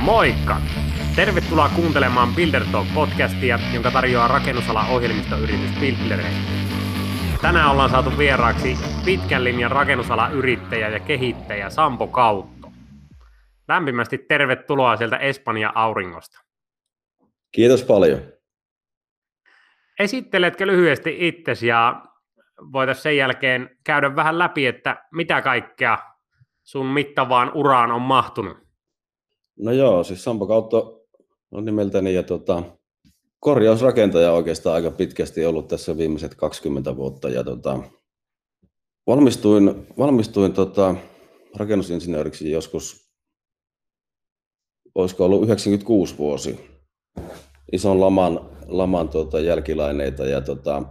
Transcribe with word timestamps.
Moikka! 0.00 0.56
Tervetuloa 1.16 1.68
kuuntelemaan 1.68 2.34
Builder 2.34 2.62
Talk-podcastia, 2.62 3.74
jonka 3.74 3.90
tarjoaa 3.90 4.28
rakennusala 4.28 4.84
ohjelmistoyritys 4.86 5.70
Buildereille. 5.80 6.40
Tänään 7.42 7.70
ollaan 7.70 7.90
saatu 7.90 8.18
vieraaksi 8.18 8.78
pitkän 9.04 9.44
linjan 9.44 9.70
rakennusalayrittäjä 9.70 10.88
ja 10.88 11.00
kehittäjä 11.00 11.70
Sampo 11.70 12.06
Kautto. 12.06 12.72
Lämpimästi 13.68 14.18
tervetuloa 14.18 14.96
sieltä 14.96 15.16
Espanja 15.16 15.72
auringosta. 15.74 16.40
Kiitos 17.52 17.84
paljon. 17.84 18.20
Esitteletkö 19.98 20.66
lyhyesti 20.66 21.16
itsesi 21.28 21.66
ja 21.66 22.02
voitaisiin 22.72 23.02
sen 23.02 23.16
jälkeen 23.16 23.76
käydä 23.84 24.16
vähän 24.16 24.38
läpi, 24.38 24.66
että 24.66 25.04
mitä 25.12 25.42
kaikkea 25.42 25.98
sun 26.62 26.86
mittavaan 26.86 27.50
uraan 27.54 27.92
on 27.92 28.02
mahtunut? 28.02 28.59
No 29.62 29.72
joo, 29.72 30.04
siis 30.04 30.24
Sampo 30.24 30.46
Kautto 30.46 31.06
on 31.50 31.64
nimeltäni 31.64 32.14
ja 32.14 32.22
tota, 32.22 32.62
korjausrakentaja 33.40 34.32
oikeastaan 34.32 34.74
aika 34.74 34.90
pitkästi 34.90 35.46
ollut 35.46 35.68
tässä 35.68 35.98
viimeiset 35.98 36.34
20 36.34 36.96
vuotta. 36.96 37.28
Ja 37.28 37.44
tota, 37.44 37.82
valmistuin 39.06 39.86
valmistuin 39.98 40.52
tota, 40.52 40.94
rakennusinsinööriksi 41.56 42.50
joskus, 42.50 43.10
olisiko 44.94 45.24
ollut 45.24 45.42
96 45.42 46.18
vuosi, 46.18 46.60
ison 47.72 48.00
laman, 48.00 48.40
laman 48.66 49.08
tota, 49.08 49.40
jälkilaineita. 49.40 50.26
Ja 50.26 50.40
tota, 50.40 50.82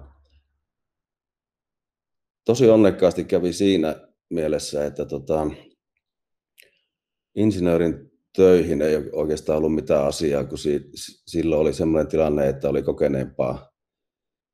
tosi 2.45 2.69
onnekkaasti 2.69 3.23
kävi 3.23 3.53
siinä 3.53 3.95
mielessä, 4.29 4.85
että 4.85 5.05
tota, 5.05 5.47
insinöörin 7.35 8.08
töihin 8.35 8.81
ei 8.81 8.95
oikeastaan 9.11 9.57
ollut 9.57 9.75
mitään 9.75 10.05
asiaa, 10.05 10.43
kun 10.43 10.57
si- 10.57 10.89
silloin 11.27 11.61
oli 11.61 11.73
sellainen 11.73 12.11
tilanne, 12.11 12.49
että 12.49 12.69
oli 12.69 12.83
kokeneempaa, 12.83 13.71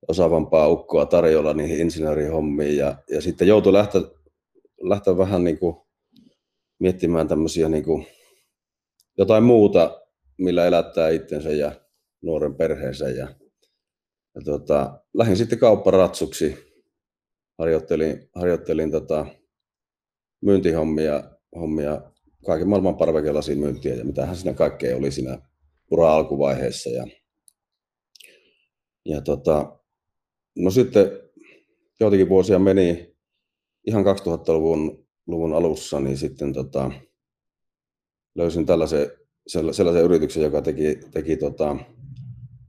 osaavampaa 0.08 0.68
ukkoa 0.68 1.06
tarjolla 1.06 1.54
niihin 1.54 1.80
insinöörihommiin 1.80 2.78
ja, 2.78 2.96
ja 3.10 3.22
sitten 3.22 3.48
joutui 3.48 3.74
lähteä, 3.74 4.02
lähteä 4.82 5.18
vähän 5.18 5.44
niin 5.44 5.60
kuin 5.60 5.76
miettimään 6.80 7.28
tämmöisiä 7.28 7.70
niin 7.70 7.84
kuin 7.84 8.08
jotain 9.18 9.44
muuta, 9.44 10.02
millä 10.38 10.66
elättää 10.66 11.10
itsensä 11.10 11.50
ja 11.50 11.72
nuoren 12.22 12.56
perheensä. 12.56 13.10
Ja, 13.10 13.28
ja 14.36 14.42
tota, 14.46 15.00
lähdin 15.14 15.38
sitten 15.38 15.60
kaupparatsuksi, 15.60 16.58
harjoittelin, 17.60 18.30
harjoittelin 18.36 18.92
tota, 18.92 19.26
myyntihommia 20.42 21.24
hommia 21.56 22.02
kaiken 22.46 22.70
maailman 22.70 22.98
parvekelasi-myyntiä 22.98 23.96
ja 23.96 24.06
mitähän 24.06 24.36
siinä 24.36 24.54
kaikkea 24.54 24.98
oli 24.98 25.12
siinä 25.12 25.38
ura 25.92 26.14
alkuvaiheessa. 26.14 26.90
Ja, 26.90 27.08
ja 29.06 29.22
tota, 29.22 29.80
no 30.58 30.72
sitten 30.72 31.12
joitakin 32.00 32.30
vuosia 32.30 32.60
meni 32.60 33.16
ihan 33.88 34.04
2000-luvun 34.04 35.06
luvun 35.28 35.54
alussa, 35.54 36.00
niin 36.00 36.18
sitten 36.18 36.54
tota, 36.54 36.92
löysin 38.36 38.66
tällaisen, 38.66 39.12
sellaisen 39.48 40.04
yrityksen, 40.04 40.44
joka 40.44 40.62
teki, 40.62 41.00
teki 41.12 41.38
tota, 41.38 41.76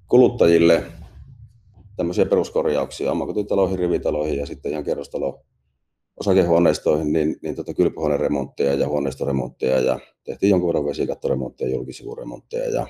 kuluttajille 0.08 0.84
tämmöisiä 1.96 2.26
peruskorjauksia 2.26 3.12
omakotitaloihin, 3.12 3.78
rivitaloihin 3.78 4.38
ja 4.38 4.46
sitten 4.46 4.72
ihan 4.72 4.84
kerrostalo 4.84 5.44
osakehuoneistoihin 6.20 7.12
niin, 7.12 7.36
niin 7.42 7.54
tota 7.54 7.74
kylpyhuoneremontteja 7.74 8.74
ja 8.74 8.88
huoneistoremontteja 8.88 9.80
ja 9.80 9.98
tehtiin 10.24 10.50
jonkun 10.50 10.68
verran 10.68 10.86
vesikattoremontteja 10.86 11.70
ja 11.70 11.76
julkisivuremontteja. 11.76 12.70
Ja, 12.70 12.86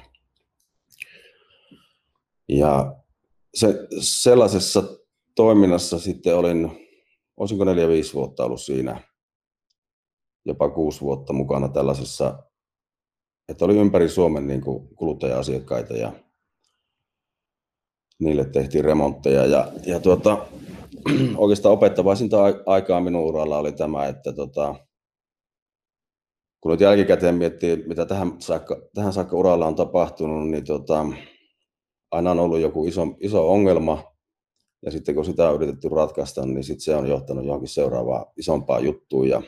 ja 2.49 2.97
se, 3.55 3.87
sellaisessa 4.01 4.83
toiminnassa 5.35 5.99
sitten 5.99 6.37
olin, 6.37 6.71
olisinko 7.37 7.65
neljä, 7.65 7.89
viisi 7.89 8.15
vuotta 8.15 8.45
ollut 8.45 8.61
siinä, 8.61 9.01
jopa 10.45 10.69
kuusi 10.69 11.01
vuotta 11.01 11.33
mukana 11.33 11.69
tällaisessa, 11.69 12.43
että 13.49 13.65
oli 13.65 13.77
ympäri 13.77 14.09
Suomen 14.09 14.47
niin 14.47 14.61
kuin 14.61 14.89
kuluttaja-asiakkaita 14.97 15.95
ja 15.97 16.13
niille 18.19 18.45
tehtiin 18.45 18.85
remontteja. 18.85 19.47
Ja, 19.47 19.73
ja 19.87 20.01
tuota, 20.01 20.47
oikeastaan 21.37 21.73
opettavaisinta 21.73 22.37
aikaa 22.67 23.01
minun 23.01 23.25
uralla 23.25 23.59
oli 23.59 23.73
tämä, 23.73 24.07
että 24.07 24.33
tota, 24.33 24.75
kun 26.61 26.71
nyt 26.71 26.81
jälkikäteen 26.81 27.35
miettii, 27.35 27.85
mitä 27.87 28.07
tähän 28.07 28.33
saakka, 28.39 28.77
tähän 28.95 29.13
saakka 29.13 29.37
uralla 29.37 29.67
on 29.67 29.75
tapahtunut, 29.75 30.49
niin 30.49 30.65
tota, 30.65 31.07
aina 32.11 32.31
on 32.31 32.41
ollut 32.41 32.61
joku 32.61 32.87
iso, 32.87 33.03
iso 33.21 33.53
ongelma, 33.53 34.03
ja 34.85 34.91
sitten 34.91 35.15
kun 35.15 35.25
sitä 35.25 35.49
on 35.49 35.55
yritetty 35.55 35.89
ratkaista, 35.89 36.47
niin 36.47 36.65
sitten 36.65 36.81
se 36.81 36.97
on 36.97 37.09
johtanut 37.09 37.45
johonkin 37.45 37.69
seuraavaan 37.69 38.27
isompaan 38.37 38.85
juttuun. 38.85 39.29
Ja... 39.29 39.43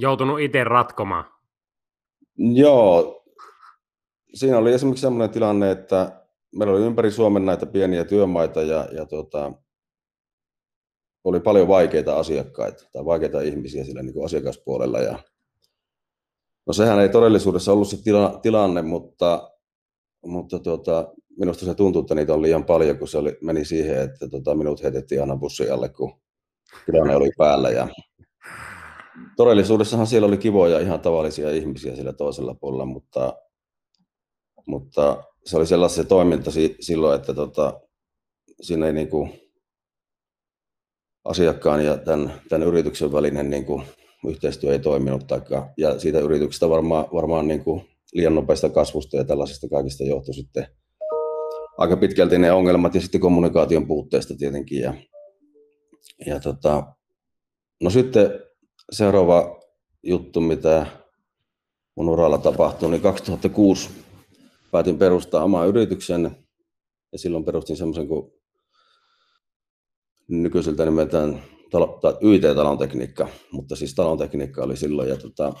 Joutunut 0.00 0.40
itse 0.40 0.64
ratkomaan. 0.64 1.24
Joo, 2.38 3.24
siinä 4.34 4.58
oli 4.58 4.72
esimerkiksi 4.72 5.00
sellainen 5.00 5.30
tilanne, 5.30 5.70
että 5.70 6.22
meillä 6.56 6.74
oli 6.74 6.82
ympäri 6.82 7.10
Suomen 7.10 7.46
näitä 7.46 7.66
pieniä 7.66 8.04
työmaita, 8.04 8.62
ja, 8.62 8.88
ja 8.92 9.06
tota, 9.06 9.52
oli 11.24 11.40
paljon 11.40 11.68
vaikeita 11.68 12.18
asiakkaita 12.18 12.84
tai 12.92 13.04
vaikeita 13.04 13.40
ihmisiä 13.40 13.84
sillä 13.84 14.02
niin 14.02 14.24
asiakaspuolella. 14.24 14.98
Ja 14.98 15.18
no 16.66 16.72
sehän 16.72 17.00
ei 17.00 17.08
todellisuudessa 17.08 17.72
ollut 17.72 17.88
se 17.88 18.02
tila, 18.02 18.38
tilanne, 18.42 18.82
mutta, 18.82 19.50
mutta 20.26 20.58
tuota, 20.58 21.12
minusta 21.38 21.64
se 21.64 21.74
tuntui, 21.74 22.00
että 22.00 22.14
niitä 22.14 22.34
on 22.34 22.42
liian 22.42 22.64
paljon, 22.64 22.98
kun 22.98 23.08
se 23.08 23.18
oli, 23.18 23.38
meni 23.40 23.64
siihen, 23.64 24.02
että 24.02 24.28
tuota, 24.28 24.54
minut 24.54 24.82
heitettiin 24.82 25.20
aina 25.20 25.36
bussin 25.36 25.72
alle, 25.72 25.88
kun 25.88 26.12
tilanne 26.86 27.16
oli 27.16 27.30
päällä. 27.38 27.70
Ja 27.70 27.88
todellisuudessahan 29.36 30.06
siellä 30.06 30.26
oli 30.28 30.38
kivoja 30.38 30.80
ihan 30.80 31.00
tavallisia 31.00 31.50
ihmisiä 31.50 31.96
sillä 31.96 32.12
toisella 32.12 32.54
puolella, 32.54 32.84
mutta, 32.84 33.34
mutta 34.66 35.24
se 35.44 35.56
oli 35.56 35.66
sellainen 35.66 35.96
se 35.96 36.04
toiminta 36.04 36.50
silloin, 36.80 37.20
että 37.20 37.34
tota, 37.34 37.80
siinä 38.60 38.86
ei 38.86 38.92
niin 38.92 39.08
kuin, 39.08 39.41
asiakkaan 41.24 41.84
ja 41.84 41.96
tämän, 41.96 42.32
tämän 42.48 42.68
yrityksen 42.68 43.12
välinen 43.12 43.50
niin 43.50 43.64
kuin, 43.64 43.82
yhteistyö 44.28 44.72
ei 44.72 44.78
toiminut. 44.78 45.26
Taikka, 45.26 45.68
ja 45.76 45.98
siitä 45.98 46.20
yrityksestä 46.20 46.68
varmaan, 46.68 47.06
varmaan 47.14 47.48
niin 47.48 47.64
kuin, 47.64 47.84
liian 48.12 48.34
nopeasta 48.34 48.68
kasvusta 48.68 49.16
ja 49.16 49.24
tällaisista 49.24 49.68
kaikista 49.68 50.04
johtui 50.04 50.34
sitten 50.34 50.66
aika 51.78 51.96
pitkälti 51.96 52.38
ne 52.38 52.52
ongelmat 52.52 52.94
ja 52.94 53.00
sitten 53.00 53.20
kommunikaation 53.20 53.86
puutteesta 53.86 54.34
tietenkin. 54.38 54.80
Ja, 54.80 54.94
ja 56.26 56.40
tota, 56.40 56.86
no 57.82 57.90
sitten 57.90 58.40
seuraava 58.92 59.60
juttu, 60.02 60.40
mitä 60.40 60.86
mun 61.96 62.08
uralla 62.08 62.38
tapahtui, 62.38 62.90
niin 62.90 63.02
2006 63.02 63.90
päätin 64.70 64.98
perustaa 64.98 65.44
oman 65.44 65.68
yrityksen 65.68 66.36
ja 67.12 67.18
silloin 67.18 67.44
perustin 67.44 67.76
semmoisen 67.76 68.08
kuin 68.08 68.41
nykyiseltä 70.32 70.84
nimeltään 70.84 71.42
talo, 71.70 72.00
YT-talon 72.20 72.78
tekniikka, 72.78 73.28
mutta 73.52 73.76
siis 73.76 73.94
talon 73.94 74.18
tekniikka 74.18 74.62
oli 74.62 74.76
silloin. 74.76 75.08
Ja, 75.08 75.16
tota, 75.16 75.52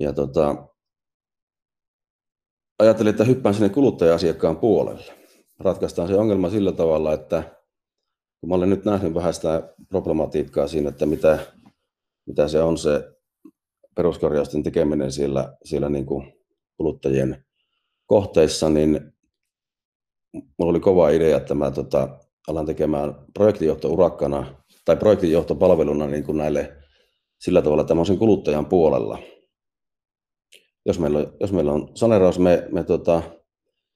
ja 0.00 0.12
tota, 0.12 0.68
ajattelin, 2.78 3.10
että 3.10 3.24
hyppään 3.24 3.54
sinne 3.54 3.68
kuluttaja-asiakkaan 3.68 4.56
puolelle. 4.56 5.04
Ratkaistaan 5.58 6.08
se 6.08 6.14
ongelma 6.14 6.50
sillä 6.50 6.72
tavalla, 6.72 7.12
että 7.12 7.56
kun 8.40 8.48
mä 8.48 8.54
olen 8.54 8.70
nyt 8.70 8.84
nähnyt 8.84 9.14
vähän 9.14 9.34
sitä 9.34 9.74
problematiikkaa 9.88 10.68
siinä, 10.68 10.88
että 10.88 11.06
mitä, 11.06 11.38
mitä 12.26 12.48
se 12.48 12.62
on 12.62 12.78
se 12.78 13.12
peruskorjausten 13.94 14.62
tekeminen 14.62 15.12
siellä, 15.12 15.56
siellä 15.64 15.88
niin 15.88 16.06
kuin 16.06 16.32
kuluttajien 16.76 17.44
kohteissa, 18.06 18.68
niin 18.68 19.12
mulla 20.32 20.70
oli 20.70 20.80
kova 20.80 21.10
idea, 21.10 21.36
että 21.36 21.54
mä 21.54 21.70
tota, 21.70 22.18
alan 22.48 22.66
tekemään 22.66 23.14
projektinjohtourakana 23.34 24.54
tai 24.84 24.96
projektinjohtopalveluna 24.96 26.06
niin 26.06 26.24
kuin 26.24 26.38
näille 26.38 26.76
sillä 27.40 27.62
tavalla 27.62 27.84
tämmöisen 27.84 28.18
kuluttajan 28.18 28.66
puolella. 28.66 29.18
Jos 30.86 30.98
meillä 30.98 31.18
on, 31.18 31.36
jos 31.40 31.52
meillä 31.52 31.72
on 31.72 31.88
saneraus, 31.94 32.38
me, 32.38 32.68
me 32.72 32.84
tota, 32.84 33.22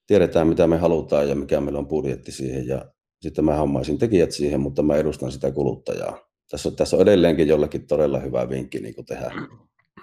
tiedetään 0.06 0.46
mitä 0.46 0.66
me 0.66 0.76
halutaan 0.76 1.28
ja 1.28 1.34
mikä 1.34 1.60
meillä 1.60 1.78
on 1.78 1.88
budjetti 1.88 2.32
siihen 2.32 2.66
ja 2.66 2.84
sitten 3.20 3.44
mä 3.44 3.54
hommaisin 3.54 3.98
tekijät 3.98 4.32
siihen, 4.32 4.60
mutta 4.60 4.82
mä 4.82 4.96
edustan 4.96 5.32
sitä 5.32 5.50
kuluttajaa. 5.50 6.18
Tässä 6.50 6.70
tässä 6.70 6.96
on 6.96 7.02
edelleenkin 7.02 7.48
jollekin 7.48 7.86
todella 7.86 8.18
hyvä 8.18 8.48
vinkki 8.48 8.80
niin 8.80 8.94
kuin 8.94 9.06
tehdä 9.06 9.32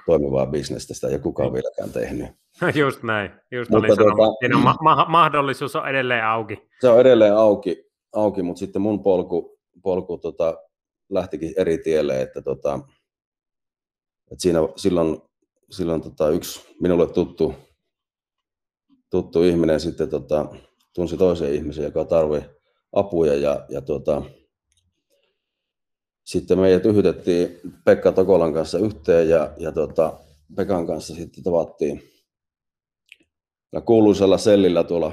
toimivaa 0.05 0.45
bisnestä, 0.45 0.93
sitä 0.93 1.07
ei 1.07 1.19
kukaan 1.19 1.53
vieläkään 1.53 1.89
tehnyt. 1.89 2.27
Just 2.81 3.03
näin, 3.03 3.31
just 3.51 3.71
Mutta 3.71 3.87
olin 3.87 3.97
tuota, 3.97 4.57
ma- 4.57 4.77
ma- 4.81 5.05
mahdollisuus 5.09 5.75
on 5.75 5.87
edelleen 5.87 6.25
auki. 6.25 6.69
Se 6.81 6.89
on 6.89 7.01
edelleen 7.01 7.35
auki, 7.35 7.85
auki, 8.13 8.43
mutta 8.43 8.59
sitten 8.59 8.81
mun 8.81 9.03
polku, 9.03 9.59
polku 9.83 10.17
tota, 10.17 10.57
lähtikin 11.09 11.53
eri 11.57 11.77
tielle, 11.77 12.21
että, 12.21 12.41
tota, 12.41 12.79
että 14.31 14.41
siinä, 14.41 14.59
silloin, 14.75 15.21
silloin 15.71 16.01
tota, 16.01 16.29
yksi 16.29 16.61
minulle 16.81 17.07
tuttu, 17.07 17.53
tuttu 19.09 19.43
ihminen 19.43 19.79
sitten 19.79 20.09
tota, 20.09 20.45
tunsi 20.95 21.17
toisen 21.17 21.53
ihmisen, 21.53 21.83
joka 21.83 22.05
tarvii 22.05 22.41
apuja 22.91 23.35
ja, 23.35 23.65
ja 23.69 23.81
tota, 23.81 24.21
sitten 26.25 26.59
meidät 26.59 26.85
yhdettiin 26.85 27.59
Pekka 27.85 28.11
Tokolan 28.11 28.53
kanssa 28.53 28.79
yhteen 28.79 29.29
ja, 29.29 29.53
ja 29.57 29.71
tota, 29.71 30.19
Pekan 30.55 30.87
kanssa 30.87 31.15
sitten 31.15 31.43
tavattiin. 31.43 32.03
Kuuluisella 33.85 34.37
sellillä 34.37 34.83
tuolla 34.83 35.11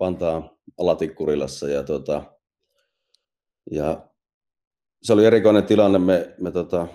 Vantaan 0.00 0.50
Alatikkurilassa 0.78 1.68
ja, 1.68 1.82
tota, 1.82 2.22
ja 3.70 4.08
se 5.02 5.12
oli 5.12 5.24
erikoinen 5.24 5.64
tilanne. 5.64 5.98
Me, 5.98 6.34
me 6.40 6.50
tota, 6.50 6.88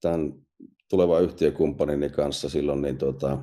tämän 0.00 0.46
tulevan 0.90 1.22
yhtiökumppanini 1.22 2.10
kanssa 2.10 2.48
silloin 2.48 2.82
niin 2.82 2.98
tota, 2.98 3.38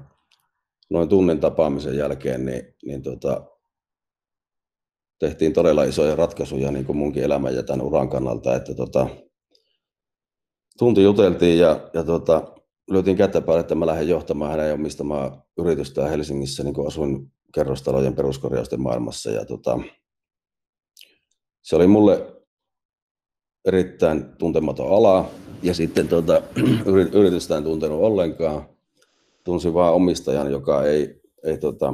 noin 0.90 1.10
tunnin 1.10 1.40
tapaamisen 1.40 1.98
jälkeen 1.98 2.46
niin, 2.46 2.76
niin 2.86 3.02
tota, 3.02 3.46
tehtiin 5.20 5.54
todella 5.54 5.84
isoja 5.84 6.16
ratkaisuja 6.16 6.72
niin 6.72 6.86
kuin 6.86 6.98
munkin 6.98 7.24
elämän 7.24 7.56
ja 7.56 7.64
tämän 7.64 7.86
uran 7.86 8.10
kannalta, 8.10 8.56
että 8.56 8.74
tota, 8.74 9.08
tunti 10.78 11.04
juteltiin 11.04 11.60
ja, 11.60 11.90
ja 11.94 12.04
tota, 12.04 12.54
lyötiin 12.92 13.18
kättä 13.18 13.42
päälle, 13.42 13.60
että 13.60 13.76
mä 13.76 13.86
lähden 13.86 14.08
johtamaan 14.08 14.52
hänen 14.52 14.74
omistamaa 14.74 15.46
yritystä 15.58 16.08
Helsingissä, 16.08 16.64
niin 16.64 16.74
kuin 16.74 16.88
asuin 16.88 17.32
kerrostalojen 17.54 18.16
peruskorjausten 18.16 18.82
maailmassa. 18.82 19.32
Ja 19.32 19.46
tota, 19.46 19.80
se 21.62 21.76
oli 21.76 21.88
mulle 21.88 22.44
erittäin 23.66 24.26
tuntematon 24.38 24.98
ala, 24.98 25.30
ja 25.64 25.74
sitten 25.74 26.08
tota, 26.16 26.42
yritystä 27.14 27.58
en 27.58 27.64
tuntenut 27.64 28.02
ollenkaan. 28.02 28.70
Tunsin 29.44 29.74
vain 29.74 29.94
omistajan, 29.94 30.52
joka 30.52 30.84
ei, 30.84 31.22
ei 31.44 31.58
tota, 31.58 31.94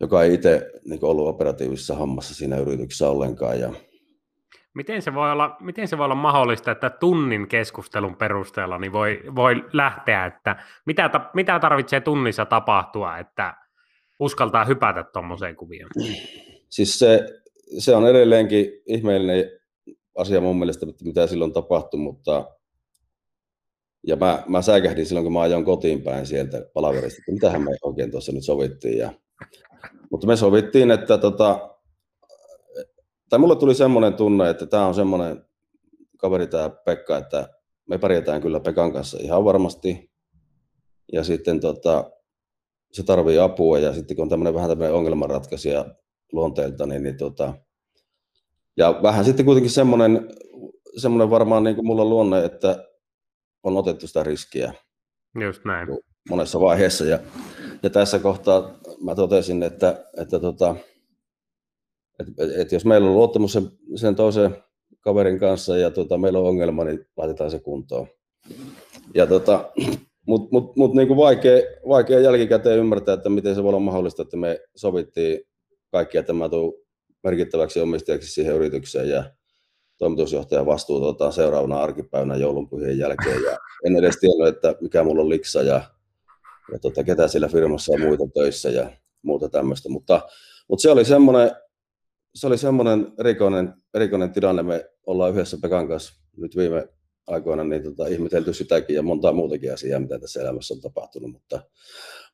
joka 0.00 0.22
ei 0.22 0.34
itse 0.34 0.70
niin 0.84 1.04
ollut 1.04 1.28
operatiivisessa 1.28 1.96
hommassa 1.96 2.34
siinä 2.34 2.56
yrityksessä 2.56 3.10
ollenkaan. 3.10 3.60
Ja... 3.60 3.72
Miten, 4.74 5.02
se 5.02 5.14
voi 5.14 5.32
olla, 5.32 5.56
miten 5.60 5.88
se 5.88 5.98
voi 5.98 6.04
olla 6.04 6.14
mahdollista, 6.14 6.70
että 6.70 6.90
tunnin 6.90 7.48
keskustelun 7.48 8.16
perusteella 8.16 8.78
niin 8.78 8.92
voi, 8.92 9.22
voi 9.36 9.64
lähteä, 9.72 10.26
että 10.26 10.56
mitä, 10.86 11.10
mitä 11.34 11.58
tarvitsee 11.58 12.00
tunnissa 12.00 12.46
tapahtua, 12.46 13.18
että 13.18 13.54
uskaltaa 14.18 14.64
hypätä 14.64 15.04
tuommoiseen 15.04 15.56
kuvioon? 15.56 15.90
Siis 16.68 16.98
se, 16.98 17.42
se 17.78 17.96
on 17.96 18.08
edelleenkin 18.08 18.66
ihmeellinen 18.86 19.44
asia 20.18 20.40
mun 20.40 20.58
mielestä, 20.58 20.86
mitä 21.04 21.26
silloin 21.26 21.52
tapahtui, 21.52 22.00
mutta 22.00 22.44
ja 24.06 24.16
mä, 24.16 24.42
mä 24.48 24.62
säikähdin 24.62 25.06
silloin, 25.06 25.24
kun 25.24 25.32
mä 25.32 25.40
ajoin 25.40 25.64
kotiin 25.64 26.02
päin 26.02 26.26
sieltä 26.26 26.66
palaverista, 26.74 27.18
että 27.18 27.32
mitähän 27.32 27.62
me 27.62 27.70
oikein 27.82 28.10
tuossa 28.10 28.32
nyt 28.32 28.44
sovittiin. 28.44 28.98
Ja 28.98 29.12
mutta 30.10 30.26
me 30.26 30.36
sovittiin, 30.36 30.90
että 30.90 31.18
tota, 31.18 31.71
tai 33.32 33.38
mulle 33.38 33.56
tuli 33.56 33.74
semmoinen 33.74 34.14
tunne, 34.14 34.50
että 34.50 34.66
tämä 34.66 34.86
on 34.86 34.94
semmoinen 34.94 35.44
kaveri 36.16 36.46
tämä 36.46 36.70
Pekka, 36.70 37.18
että 37.18 37.48
me 37.88 37.98
pärjätään 37.98 38.42
kyllä 38.42 38.60
Pekan 38.60 38.92
kanssa 38.92 39.18
ihan 39.20 39.44
varmasti. 39.44 40.10
Ja 41.12 41.24
sitten 41.24 41.60
tota, 41.60 42.10
se 42.92 43.02
tarvii 43.02 43.38
apua 43.38 43.78
ja 43.78 43.92
sitten 43.92 44.16
kun 44.16 44.22
on 44.22 44.28
tämmöinen 44.28 44.54
vähän 44.54 44.68
tämmöinen 44.70 44.94
ongelmanratkaisija 44.94 45.84
luonteelta, 46.32 46.86
niin, 46.86 47.02
niin 47.02 47.16
tota, 47.16 47.54
ja 48.76 49.00
vähän 49.02 49.24
sitten 49.24 49.46
kuitenkin 49.46 49.70
semmoinen, 49.70 50.28
semmoinen 50.96 51.30
varmaan 51.30 51.64
niin 51.64 51.76
kuin 51.76 51.86
mulla 51.86 52.04
luonne, 52.04 52.44
että 52.44 52.88
on 53.62 53.76
otettu 53.76 54.06
sitä 54.06 54.22
riskiä. 54.22 54.74
Just 55.40 55.64
näin. 55.64 55.88
Monessa 56.30 56.60
vaiheessa. 56.60 57.04
Ja, 57.04 57.18
ja 57.82 57.90
tässä 57.90 58.18
kohtaa 58.18 58.78
mä 59.04 59.14
totesin, 59.14 59.62
että, 59.62 60.04
että, 60.16 60.40
tota, 60.40 60.76
että, 62.20 62.32
että 62.56 62.74
jos 62.74 62.84
meillä 62.84 63.08
on 63.08 63.14
luottamus 63.14 63.52
sen, 63.52 63.70
sen 63.94 64.14
toisen 64.14 64.56
kaverin 65.00 65.38
kanssa 65.38 65.76
ja 65.76 65.90
tota, 65.90 66.18
meillä 66.18 66.38
on 66.38 66.46
ongelma, 66.46 66.84
niin 66.84 67.06
laitetaan 67.16 67.50
se 67.50 67.58
kuntoon. 67.58 68.06
Ja 69.14 69.26
tota, 69.26 69.72
mutta 70.26 70.48
mut, 70.52 70.76
mut 70.76 70.94
niin 70.94 71.16
vaikea, 71.16 71.62
vaikea 71.88 72.20
jälkikäteen 72.20 72.78
ymmärtää, 72.78 73.14
että 73.14 73.28
miten 73.28 73.54
se 73.54 73.62
voi 73.62 73.68
olla 73.68 73.80
mahdollista, 73.80 74.22
että 74.22 74.36
me 74.36 74.60
sovittiin 74.76 75.40
kaikki, 75.90 76.18
että 76.18 76.32
mä 76.32 76.48
tuun 76.48 76.74
merkittäväksi 77.22 77.80
omistajaksi 77.80 78.32
siihen 78.32 78.54
yritykseen 78.54 79.08
ja 79.08 79.24
toimitusjohtajan 79.98 80.66
vastuu 80.66 81.00
tota, 81.00 81.30
seuraavana 81.30 81.82
arkipäivänä 81.82 82.36
joulunpyhien 82.36 82.98
jälkeen. 82.98 83.42
Ja 83.42 83.58
en 83.84 83.96
edes 83.96 84.16
tiennyt, 84.20 84.56
että 84.56 84.74
mikä 84.80 85.04
mulla 85.04 85.22
on 85.22 85.28
liksa 85.28 85.62
ja 85.62 85.82
ja 86.72 86.78
tota, 86.78 87.04
ketä 87.04 87.28
siellä 87.28 87.48
firmassa 87.48 87.92
on 87.92 88.00
muita 88.00 88.24
töissä 88.34 88.70
ja 88.70 88.90
muuta 89.22 89.48
tämmöistä. 89.48 89.88
Mutta, 89.88 90.20
mutta 90.68 90.82
se 90.82 90.90
oli 90.90 91.04
semmoinen, 91.04 91.50
se 92.34 92.46
oli 92.46 92.58
semmoinen 92.58 93.12
erikoinen, 93.18 93.74
erikoinen 93.94 94.32
tilanne. 94.32 94.62
Me 94.62 94.90
ollaan 95.06 95.32
yhdessä 95.32 95.58
Pekan 95.62 95.88
kanssa 95.88 96.14
nyt 96.36 96.56
viime 96.56 96.88
aikoina 97.26 97.64
niin 97.64 97.82
tota, 97.82 98.06
ihmetelty 98.06 98.52
sitäkin 98.52 98.96
ja 98.96 99.02
montaa 99.02 99.32
muutakin 99.32 99.72
asiaa, 99.72 100.00
mitä 100.00 100.18
tässä 100.18 100.40
elämässä 100.40 100.74
on 100.74 100.80
tapahtunut. 100.80 101.32
Mutta, 101.32 101.60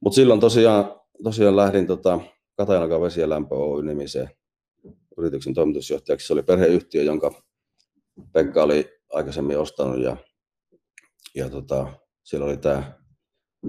mutta 0.01 0.15
silloin 0.15 0.41
tosiaan, 0.41 1.01
tosiaan 1.23 1.57
lähdin 1.57 1.87
tota, 1.87 2.21
Katajanakan 2.57 3.03
vesi- 3.03 3.21
ja 3.21 3.29
lämpö 3.29 3.55
Oy 3.55 3.83
nimiseen 3.83 4.31
yrityksen 5.19 5.55
toimitusjohtajaksi. 5.55 6.27
Se 6.27 6.33
oli 6.33 6.43
perheyhtiö, 6.43 7.03
jonka 7.03 7.43
Pekka 8.33 8.63
oli 8.63 8.89
aikaisemmin 9.13 9.59
ostanut 9.59 10.03
ja, 10.03 10.17
ja 11.35 11.51
tota, 11.51 11.93
siellä 12.23 12.47
oli 12.47 12.57
tämä 12.57 12.99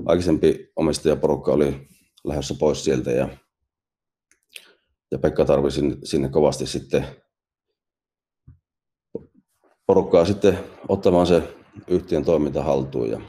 aikaisempi 0.06 0.72
omistajaporukka 0.76 1.52
oli 1.52 1.88
lähdössä 2.24 2.56
pois 2.60 2.84
sieltä 2.84 3.12
ja, 3.12 3.30
ja 5.12 5.20
Pekka 5.20 5.46
sinne, 5.70 5.98
sinne 6.04 6.30
kovasti 6.30 6.66
sitten 6.66 7.06
porukkaa 9.86 10.26
sitten 10.26 10.60
ottamaan 10.88 11.28
se 11.28 11.56
yhtiön 11.88 12.26
toiminta 12.26 12.64
haltuun. 12.64 13.10
Ja... 13.10 13.22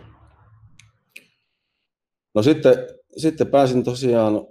No 2.34 2.42
sitten, 2.42 2.74
sitten 3.16 3.46
pääsin 3.46 3.84
tosiaan, 3.84 4.46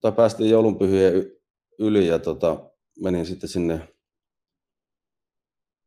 tai 0.00 0.12
päästiin 0.12 0.50
joulunpyhien 0.50 1.12
yli 1.78 2.06
ja 2.06 2.18
tota, 2.18 2.70
menin 3.02 3.26
sitten 3.26 3.48
sinne, 3.48 3.88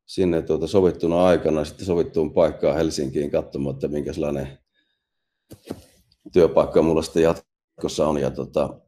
sinne 0.06 0.42
tuota 0.42 0.68
sovittuna 0.68 1.26
aikana 1.26 1.66
sitten 1.66 1.86
sovittuun 1.86 2.34
paikkaan 2.34 2.76
Helsinkiin 2.76 3.32
katsomaan, 3.32 3.76
että 3.76 3.88
minkälainen 3.88 4.60
työpaikka 6.34 6.82
mulla 6.82 7.02
sitten 7.02 7.24
jatkossa 7.24 8.08
on. 8.08 8.18
Ja 8.18 8.32
tota, 8.32 8.80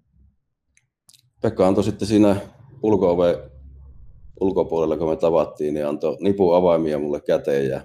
Pekka 1.45 1.67
antoi 1.67 1.83
sitten 1.83 2.07
siinä 2.07 2.35
ulko 2.83 3.17
ulkopuolella, 4.39 4.97
kun 4.97 5.09
me 5.09 5.15
tavattiin, 5.15 5.73
niin 5.73 5.87
antoi 5.87 6.17
nipun 6.19 6.55
avaimia 6.55 6.99
mulle 6.99 7.21
käteen 7.21 7.67
ja 7.69 7.81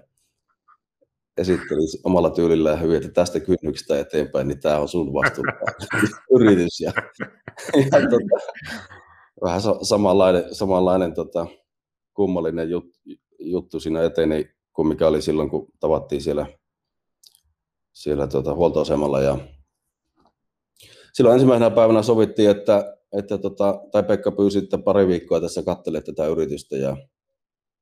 esitteli 1.37 1.81
omalla 2.05 2.31
tyylillään 2.31 2.81
hyvin, 2.81 2.97
että 2.97 3.09
tästä 3.09 3.41
kynnyksestä 3.41 4.01
eteenpäin, 4.01 4.49
niin 4.49 4.61
tämä 4.61 4.79
on 4.79 4.89
sun 4.89 5.13
vastuulla 5.13 5.53
yritys. 6.41 6.81
Ja, 6.81 6.93
ja 7.75 8.01
tota, 8.11 8.57
vähän 9.43 9.61
samanlainen, 9.83 10.55
samanlainen 10.55 11.15
tota, 11.15 11.47
kummallinen 12.15 12.71
jut, 12.71 12.87
juttu 13.39 13.81
siinä 13.81 14.03
eteni 14.03 14.51
kuin 14.73 14.89
mikä 14.89 15.09
oli 15.09 15.23
silloin, 15.23 15.51
kun 15.51 15.73
tavattiin 15.81 16.23
siellä 16.23 16.47
siellä 17.93 18.27
tuota, 18.27 18.55
huoltoasemalla. 18.55 19.21
Ja 19.21 19.39
silloin 21.13 21.35
ensimmäisenä 21.35 21.71
päivänä 21.71 22.03
sovittiin, 22.03 22.51
että, 22.51 23.00
että 23.19 23.39
tota, 23.39 23.81
tai 23.93 24.03
Pekka 24.03 24.33
pyysi, 24.33 24.59
että 24.59 24.79
pari 24.79 25.07
viikkoa 25.09 25.41
tässä 25.41 25.63
katselet 25.63 26.05
tätä 26.05 26.27
yritystä 26.27 26.77
ja 26.77 26.97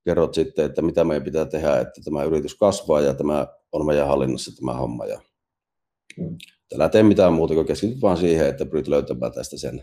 kerrot 0.04 0.34
sitten, 0.34 0.64
että 0.64 0.82
mitä 0.82 1.04
meidän 1.04 1.24
pitää 1.24 1.44
tehdä, 1.44 1.80
että 1.80 2.00
tämä 2.04 2.24
yritys 2.24 2.54
kasvaa 2.54 3.00
ja 3.00 3.14
tämä 3.14 3.46
on 3.72 3.86
meidän 3.86 4.08
hallinnassa 4.08 4.56
tämä 4.56 4.74
homma. 4.74 5.06
Ja 5.06 5.20
älä 6.74 6.88
tee 6.88 7.02
mitään 7.02 7.32
muuta 7.32 7.54
kuin 7.54 7.66
keskityt 7.66 8.02
vaan 8.02 8.16
siihen, 8.16 8.46
että 8.46 8.66
pyrit 8.66 8.88
löytämään 8.88 9.32
tästä 9.32 9.58
sen 9.58 9.82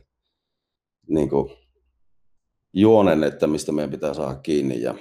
niin 1.07 1.29
kuin, 1.29 1.51
juonen, 2.73 3.23
että 3.23 3.47
mistä 3.47 3.71
meidän 3.71 3.91
pitää 3.91 4.13
saada 4.13 4.35
kiinni. 4.35 4.81
Ja 4.81 4.95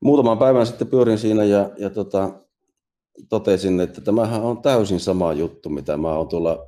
muutaman 0.00 0.38
päivän 0.38 0.66
sitten 0.66 0.88
pyörin 0.88 1.18
siinä 1.18 1.44
ja, 1.44 1.70
ja 1.78 1.90
tota, 1.90 2.30
totesin, 3.28 3.80
että 3.80 4.00
tämähän 4.00 4.42
on 4.42 4.62
täysin 4.62 5.00
sama 5.00 5.32
juttu, 5.32 5.68
mitä 5.68 5.96
mä 5.96 6.14
oon 6.14 6.28
tuolla, 6.28 6.66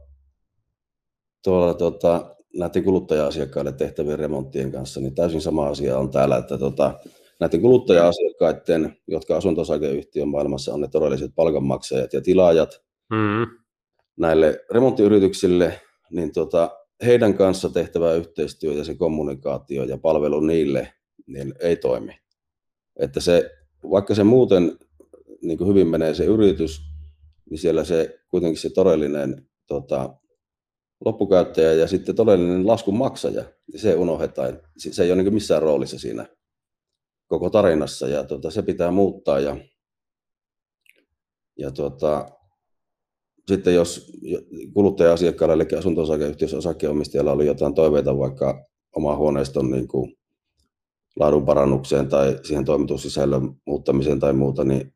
tuolla 1.45 1.75
tota, 1.75 2.37
näiden 2.57 2.85
kuluttaja-asiakkaille 2.85 3.73
tehtävien 3.73 4.19
remonttien 4.19 4.73
kanssa, 4.73 5.01
niin 5.01 5.15
täysin 5.15 5.41
sama 5.41 5.67
asia 5.67 5.99
on 5.99 6.11
täällä, 6.11 6.37
että 6.37 6.59
tota, 6.59 6.99
näiden 7.41 7.61
kuluttaja-asiakkaiden, 7.61 8.97
jotka 9.09 9.37
asunto 9.37 9.63
maailmassa 10.27 10.75
on 10.75 10.81
ne 10.81 10.89
todelliset 10.89 11.31
palkanmaksajat 11.35 12.13
ja 12.13 12.21
tilaajat 12.21 12.83
mm. 13.11 13.47
näille 14.17 14.65
remonttiyrityksille, 14.71 15.81
niin 16.11 16.33
tota, 16.33 16.71
heidän 17.07 17.35
kanssa 17.35 17.69
tehtävä 17.69 18.15
yhteistyö 18.15 18.73
ja 18.73 18.85
se 18.85 18.95
kommunikaatio 18.95 19.85
ja 19.85 19.99
palvelu 19.99 20.41
niille 20.41 20.93
niin 21.27 21.55
ei 21.61 21.77
toimi. 21.77 22.13
Että 22.97 23.21
se, 23.21 23.51
vaikka 23.91 24.15
se 24.15 24.25
muuten 24.25 24.79
niin 25.43 25.59
kuin 25.59 25.69
hyvin 25.69 25.89
menee 25.89 26.15
se 26.15 26.25
yritys, 26.25 26.81
niin 27.51 27.59
siellä 27.59 27.85
se 27.85 28.21
kuitenkin 28.29 28.63
se 28.63 28.71
todellinen 28.71 29.49
tota, 29.67 30.15
loppukäyttäjä 31.05 31.73
ja 31.73 31.89
sitten 31.89 32.17
todellinen 32.17 32.67
laskun 32.67 32.97
maksaja, 32.97 33.45
niin 33.73 33.81
se 33.81 33.95
unohdetaan. 33.95 34.61
Se 34.79 35.03
ei 35.05 35.13
ole 35.13 35.23
niin 35.23 35.35
missään 35.35 35.63
roolissa 35.63 35.99
siinä 35.99 36.27
koko 37.27 37.51
tarinassa 37.51 38.09
ja 38.09 38.25
tota, 38.25 38.51
se 38.51 38.63
pitää 38.63 38.91
muuttaa. 38.91 39.41
Ja, 39.41 39.57
ja 41.59 41.71
tota, 41.71 42.31
sitten 43.49 43.75
jos 43.75 44.13
kuluttaja-asiakkaalla, 44.75 45.55
eli 45.55 45.67
asunto-osakeyhtiössä 45.79 46.57
osakeomistajalla 46.57 47.33
oli 47.33 47.47
jotain 47.47 47.75
toiveita 47.75 48.19
vaikka 48.19 48.67
oma 48.97 49.17
huoneiston 49.17 49.71
niin 49.71 49.89
kuin 49.89 50.17
laadun 51.17 51.45
parannukseen 51.45 52.09
tai 52.09 52.39
siihen 52.43 52.65
toimitussisällön 52.65 53.55
muuttamiseen 53.67 54.21
tai 54.21 54.33
muuta, 54.33 54.65
niin 54.65 54.95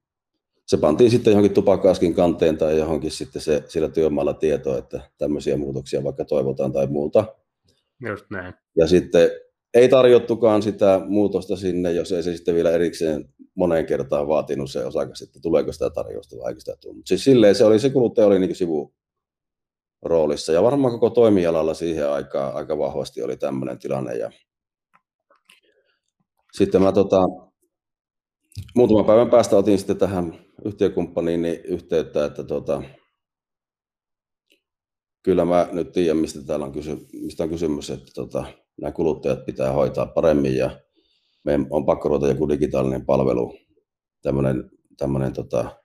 se 0.66 0.76
pantiin 0.76 1.10
sitten 1.10 1.30
johonkin 1.30 1.54
tupakaskin 1.54 2.14
kanteen 2.14 2.58
tai 2.58 2.78
johonkin 2.78 3.10
sitten 3.10 3.42
se, 3.42 3.64
sillä 3.68 3.88
työmaalla 3.88 4.34
tietoa, 4.34 4.78
että 4.78 5.00
tämmöisiä 5.18 5.56
muutoksia 5.56 6.04
vaikka 6.04 6.24
toivotaan 6.24 6.72
tai 6.72 6.86
muuta. 6.86 7.24
Just 8.08 8.24
näin. 8.30 8.54
Ja 8.76 8.86
sitten 8.86 9.30
ei 9.74 9.88
tarjottukaan 9.88 10.62
sitä 10.62 11.00
muutosta 11.06 11.56
sinne, 11.56 11.92
jos 11.92 12.12
ei 12.12 12.22
se 12.22 12.36
sitten 12.36 12.54
vielä 12.54 12.70
erikseen 12.70 13.28
moneen 13.54 13.86
kertaan 13.86 14.28
vaatinut 14.28 14.70
se 14.70 14.84
osakas, 14.84 15.22
että 15.22 15.40
tuleeko 15.42 15.72
sitä 15.72 15.90
tarjousta 15.90 16.36
vai 16.36 16.50
eikö 16.50 16.60
sitä 16.60 16.76
tule. 16.80 17.02
Siis 17.06 17.24
silleen 17.24 17.54
se 17.54 17.64
oli, 17.64 17.78
se 17.78 17.90
kuluttaja 17.90 18.26
oli 18.26 18.38
niin 18.38 18.54
sivu 18.54 18.94
roolissa 20.02 20.52
ja 20.52 20.62
varmaan 20.62 20.92
koko 20.92 21.10
toimialalla 21.10 21.74
siihen 21.74 22.10
aikaan 22.10 22.54
aika 22.54 22.78
vahvasti 22.78 23.22
oli 23.22 23.36
tämmöinen 23.36 23.78
tilanne 23.78 24.16
ja 24.16 24.30
sitten 26.52 26.82
mä 26.82 26.92
tota, 26.92 27.22
muutaman 28.76 29.04
päivän 29.04 29.30
päästä 29.30 29.56
otin 29.56 29.78
sitten 29.78 29.96
tähän 29.98 30.43
yhtiökumppaniin 30.64 31.42
niin 31.42 31.60
yhteyttä, 31.64 32.24
että 32.24 32.44
tota, 32.44 32.82
kyllä 35.22 35.44
mä 35.44 35.68
nyt 35.72 35.92
tiedän, 35.92 36.16
mistä 36.16 36.42
täällä 36.42 36.66
on, 36.66 36.72
kysy, 36.72 37.06
mistä 37.12 37.42
on 37.42 37.50
kysymys, 37.50 37.90
että 37.90 38.12
tota, 38.14 38.44
nämä 38.80 38.92
kuluttajat 38.92 39.44
pitää 39.44 39.72
hoitaa 39.72 40.06
paremmin 40.06 40.56
ja 40.56 40.80
meidän 41.44 41.66
on 41.70 41.86
pakko 41.86 42.08
ruveta 42.08 42.28
joku 42.28 42.48
digitaalinen 42.48 43.06
palvelu, 43.06 43.58
tämmöinen, 44.22 44.70
tämmöinen 44.96 45.32
tota, 45.32 45.80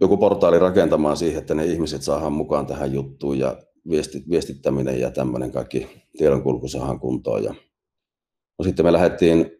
joku 0.00 0.16
portaali 0.16 0.58
rakentamaan 0.58 1.16
siihen, 1.16 1.38
että 1.38 1.54
ne 1.54 1.64
ihmiset 1.64 2.02
saadaan 2.02 2.32
mukaan 2.32 2.66
tähän 2.66 2.92
juttuun 2.92 3.38
ja 3.38 3.62
viestit, 3.88 4.30
viestittäminen 4.30 5.00
ja 5.00 5.10
tämmöinen 5.10 5.52
kaikki 5.52 5.88
tiedonkulku 6.18 6.68
saadaan 6.68 7.00
kuntoon. 7.00 7.44
Ja 7.44 7.54
no 8.58 8.64
sitten 8.64 8.86
me 8.86 8.92
lähdettiin 8.92 9.50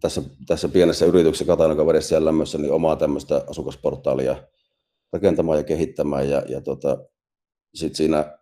tässä, 0.00 0.22
tässä 0.46 0.68
pienessä 0.68 1.06
yrityksessä 1.06 1.44
Katanokavedessä 1.44 2.14
ja 2.14 2.24
lämmössä 2.24 2.58
niin 2.58 2.72
omaa 2.72 2.96
tämmöistä 2.96 3.44
asukasportaalia 3.50 4.36
rakentamaan 5.12 5.58
ja 5.58 5.64
kehittämään. 5.64 6.30
Ja, 6.30 6.42
ja 6.48 6.60
tota, 6.60 6.98
sitten 7.74 7.96
siinä, 7.96 8.38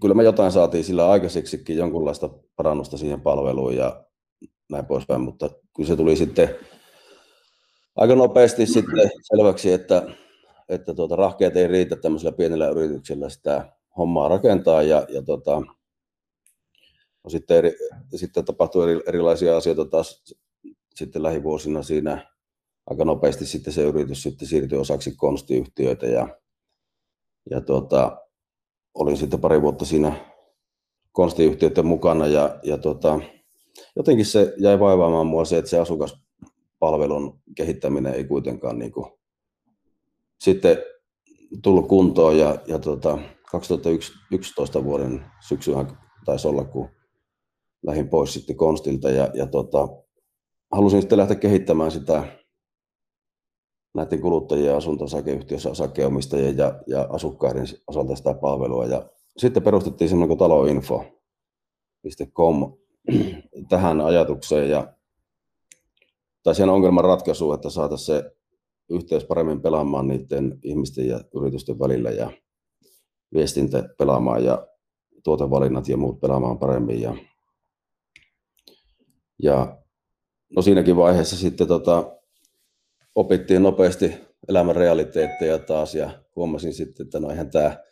kyllä 0.00 0.14
me 0.14 0.22
jotain 0.24 0.52
saatiin 0.52 0.84
sillä 0.84 1.10
aikaiseksikin 1.10 1.76
jonkunlaista 1.76 2.30
parannusta 2.56 2.96
siihen 2.96 3.20
palveluun 3.20 3.76
ja 3.76 4.04
näin 4.70 4.86
poispäin, 4.86 5.20
mutta 5.20 5.50
kyllä 5.76 5.86
se 5.86 5.96
tuli 5.96 6.16
sitten 6.16 6.56
aika 7.96 8.14
nopeasti 8.14 8.66
sitten 8.66 9.10
selväksi, 9.22 9.72
että, 9.72 10.02
että 10.68 10.94
tuota, 10.94 11.16
rahkeet 11.16 11.56
ei 11.56 11.68
riitä 11.68 11.96
tämmöisellä 11.96 12.32
pienellä 12.32 12.68
yrityksellä 12.68 13.28
sitä 13.28 13.72
hommaa 13.96 14.28
rakentaa 14.28 14.82
ja, 14.82 15.06
ja 15.08 15.22
tota, 15.22 15.62
no 17.24 17.30
sitten, 17.30 17.56
eri, 17.56 17.72
sitten 18.14 18.44
tapahtuu 18.44 18.82
eri, 18.82 19.00
erilaisia 19.06 19.56
asioita 19.56 19.84
taas 19.84 20.24
sitten 20.94 21.22
lähivuosina 21.22 21.82
siinä. 21.82 22.34
Aika 22.86 23.04
nopeasti 23.04 23.46
sitten 23.46 23.72
se 23.72 23.82
yritys 23.82 24.22
sitten 24.22 24.48
siirtyi 24.48 24.78
osaksi 24.78 25.14
konstiyhtiöitä 25.16 26.06
ja, 26.06 26.28
ja 27.50 27.60
tota, 27.60 28.16
olin 28.94 29.16
sitten 29.16 29.40
pari 29.40 29.62
vuotta 29.62 29.84
siinä 29.84 30.34
konstiyhtiöiden 31.12 31.86
mukana 31.86 32.26
ja, 32.26 32.58
ja 32.62 32.78
tota, 32.78 33.20
jotenkin 33.96 34.26
se 34.26 34.54
jäi 34.58 34.80
vaivaamaan 34.80 35.26
mua 35.26 35.44
se, 35.44 35.58
että 35.58 35.70
se 35.70 35.78
asukaspalvelun 35.78 37.40
kehittäminen 37.56 38.14
ei 38.14 38.24
kuitenkaan 38.24 38.78
niin 38.78 38.92
kuin, 38.92 39.06
sitten 40.40 40.78
tullut 41.62 41.88
kuntoon 41.88 42.38
ja, 42.38 42.58
ja 42.66 42.78
tota, 42.78 43.18
2011 43.50 44.84
vuoden 44.84 45.24
syksyhän 45.48 45.98
taisi 46.24 46.48
olla, 46.48 46.64
kun 46.64 46.88
lähdin 47.86 48.08
pois 48.08 48.34
sitten 48.34 48.56
Konstilta 48.56 49.10
ja, 49.10 49.30
ja 49.34 49.46
tota, 49.46 49.88
halusin 50.72 51.00
sitten 51.00 51.18
lähteä 51.18 51.36
kehittämään 51.36 51.90
sitä 51.90 52.24
näiden 53.94 54.20
kuluttajien 54.20 54.76
asunto-osakeyhtiössä 54.76 55.70
osakeomistajien 55.70 56.56
ja, 56.56 56.82
ja 56.86 57.06
asukkaiden 57.10 57.66
osalta 57.86 58.16
sitä 58.16 58.34
palvelua. 58.34 58.84
Ja 58.86 59.10
sitten 59.36 59.62
perustettiin 59.62 60.08
semmoinen 60.08 60.28
kuin 60.28 60.38
taloinfo.com 60.38 61.12
tähän 63.68 64.00
ajatukseen 64.00 64.70
ja 64.70 64.94
tai 66.42 66.54
siihen 66.54 66.70
ongelman 66.70 67.04
ratkaisuun, 67.04 67.54
että 67.54 67.70
saataisiin 67.70 68.06
se 68.06 68.36
yhteys 68.90 69.24
paremmin 69.24 69.60
pelaamaan 69.60 70.08
niiden 70.08 70.58
ihmisten 70.62 71.08
ja 71.08 71.20
yritysten 71.34 71.78
välillä 71.78 72.10
ja 72.10 72.30
viestintä 73.34 73.88
pelaamaan 73.98 74.44
ja 74.44 74.66
tuotevalinnat 75.24 75.88
ja 75.88 75.96
muut 75.96 76.20
pelaamaan 76.20 76.58
paremmin. 76.58 77.00
Ja, 77.00 77.16
ja 79.42 79.78
no 80.56 80.62
siinäkin 80.62 80.96
vaiheessa 80.96 81.36
sitten 81.36 81.68
tota, 81.68 82.16
opittiin 83.14 83.62
nopeasti 83.62 84.14
elämän 84.48 84.76
realiteetteja 84.76 85.58
taas 85.58 85.94
ja 85.94 86.24
huomasin 86.36 86.74
sitten, 86.74 87.06
että 87.06 87.20
no 87.20 87.30
eihän 87.30 87.50
tämä 87.50 87.84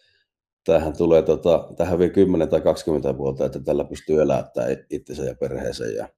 tämähän 0.64 0.96
tulee, 0.96 1.22
tota, 1.22 1.68
tähän 1.76 1.98
vielä 1.98 2.12
10 2.12 2.48
tai 2.48 2.60
20 2.60 3.18
vuotta, 3.18 3.44
että 3.46 3.60
tällä 3.60 3.84
pystyy 3.84 4.22
elättämään 4.22 4.76
itsensä 4.90 5.24
ja 5.24 5.34
perheensä. 5.34 5.84
Ja, 5.84 6.08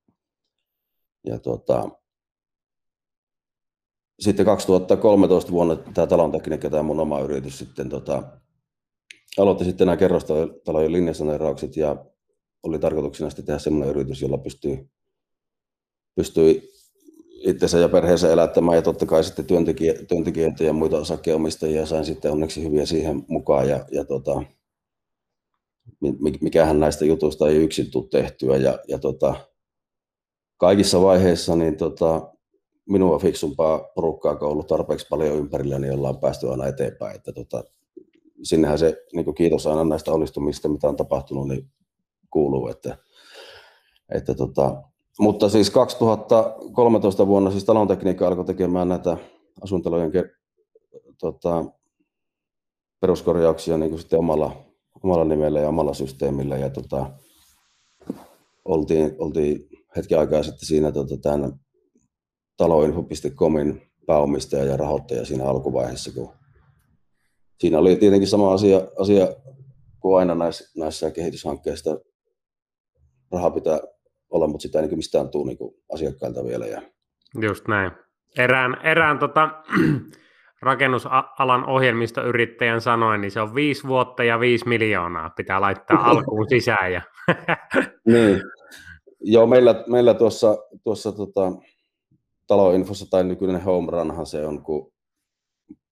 ja 1.26 1.38
tota, 1.38 1.88
sitten 4.20 4.46
2013 4.46 5.52
vuonna 5.52 5.76
tämä 5.76 6.06
talontekniikka, 6.06 6.70
tämä 6.70 6.82
mun 6.82 7.00
oma 7.00 7.20
yritys 7.20 7.58
sitten 7.58 7.88
tota, 7.88 8.22
aloitti 9.38 9.64
sitten 9.64 9.86
nämä 9.86 9.96
kerrostalojen 9.96 10.92
linjasaneeraukset 10.92 11.76
ja 11.76 12.04
oli 12.62 12.78
tarkoituksena 12.78 13.30
sitten 13.30 13.44
tehdä 13.44 13.58
semmoinen 13.58 13.90
yritys, 13.90 14.22
jolla 14.22 14.38
pystyy, 14.38 14.90
pystyy 16.14 16.62
itsensä 17.44 17.78
ja 17.78 17.88
perheensä 17.88 18.32
elättämään 18.32 18.76
ja 18.76 18.82
totta 18.82 19.06
kai 19.06 19.24
sitten 19.24 19.44
työntekijä, 19.44 19.94
työntekijöitä 20.08 20.64
ja 20.64 20.72
muita 20.72 20.98
osakkeenomistajia 20.98 21.86
sain 21.86 22.04
sitten 22.04 22.32
onneksi 22.32 22.64
hyviä 22.64 22.86
siihen 22.86 23.24
mukaan 23.28 23.68
ja, 23.68 23.84
ja 23.90 24.04
tota, 24.04 24.42
mikähän 26.40 26.80
näistä 26.80 27.04
jutuista 27.04 27.48
ei 27.48 27.56
yksin 27.56 27.90
tule 27.90 28.08
tehtyä 28.10 28.56
ja, 28.56 28.78
ja 28.88 28.98
tota, 28.98 29.34
kaikissa 30.56 31.02
vaiheissa 31.02 31.56
niin 31.56 31.76
tota, 31.76 32.34
minua 32.88 33.18
fiksumpaa 33.18 33.78
porukkaa 33.94 34.32
on 34.32 34.42
ollut 34.42 34.66
tarpeeksi 34.66 35.06
paljon 35.10 35.36
ympärillä, 35.36 35.78
niin 35.78 35.92
ollaan 35.92 36.18
päästy 36.18 36.48
aina 36.48 36.66
eteenpäin. 36.66 37.16
Että 37.16 37.32
tota, 37.32 37.64
sinnehän 38.42 38.78
se 38.78 38.96
niin 39.12 39.24
kuin 39.24 39.34
kiitos 39.34 39.66
aina 39.66 39.84
näistä 39.84 40.12
onnistumista, 40.12 40.68
mitä 40.68 40.88
on 40.88 40.96
tapahtunut, 40.96 41.48
niin 41.48 41.70
kuuluu. 42.30 42.68
Että, 42.68 42.98
että 44.14 44.34
tota, 44.34 44.82
mutta 45.18 45.48
siis 45.48 45.70
2013 45.70 47.26
vuonna 47.26 47.50
siis 47.50 47.64
talontekniikka 47.64 48.26
alkoi 48.26 48.44
tekemään 48.44 48.88
näitä 48.88 49.16
asuntolojen 49.62 50.12
tota, 51.18 51.64
peruskorjauksia 53.00 53.78
niin 53.78 53.98
sitten 53.98 54.18
omalla, 54.18 54.56
omalla 55.04 55.24
nimellä 55.24 55.60
ja 55.60 55.68
omalla 55.68 55.94
systeemillä. 55.94 56.56
Ja 56.56 56.70
tota, 56.70 57.10
oltiin, 58.64 59.16
oltiin 59.18 59.68
hetken 59.96 60.18
aikaa 60.18 60.42
sitten 60.42 60.66
siinä 60.66 60.92
tota, 60.92 61.16
tämän 61.16 61.60
taloinfo.comin 62.56 63.82
pääomistaja 64.06 64.64
ja 64.64 64.76
rahoittaja 64.76 65.24
siinä 65.24 65.44
alkuvaiheessa, 65.44 66.12
kun 66.12 66.32
siinä 67.60 67.78
oli 67.78 67.96
tietenkin 67.96 68.28
sama 68.28 68.52
asia, 68.52 68.80
asia 68.98 69.28
kuin 70.00 70.18
aina 70.18 70.34
näissä, 70.34 70.70
näissä 70.76 71.10
kehityshankkeissa. 71.10 72.00
Raha 73.32 73.50
pitää 73.50 73.80
olla, 74.34 74.46
mutta 74.46 74.62
sitä 74.62 74.80
ei 74.80 74.86
niin 74.86 74.98
mistään 74.98 75.28
tule 75.28 75.46
niin 75.46 75.58
asiakkailta 75.92 76.44
vielä. 76.44 76.66
Ja... 76.66 76.82
Just 77.40 77.68
näin. 77.68 77.92
Erään, 78.38 78.76
erään 78.82 79.18
tota, 79.18 79.50
rakennusalan 80.62 81.66
ohjelmistoyrittäjän 81.66 82.80
sanoin, 82.80 83.20
niin 83.20 83.30
se 83.30 83.40
on 83.40 83.54
viisi 83.54 83.86
vuotta 83.88 84.24
ja 84.24 84.40
viisi 84.40 84.68
miljoonaa 84.68 85.30
pitää 85.30 85.60
laittaa 85.60 86.04
alkuun 86.10 86.48
sisään. 86.48 86.92
Ja... 86.92 87.02
niin. 88.12 88.42
Joo, 89.20 89.46
meillä, 89.46 89.84
meillä 89.86 90.14
tuossa, 90.14 90.56
tuossa 90.84 91.12
tota, 91.12 91.52
taloinfossa 92.46 93.10
tai 93.10 93.24
nykyinen 93.24 93.62
home 93.62 93.92
runhan 93.92 94.26
se 94.26 94.46
on, 94.46 94.62
kun 94.62 94.92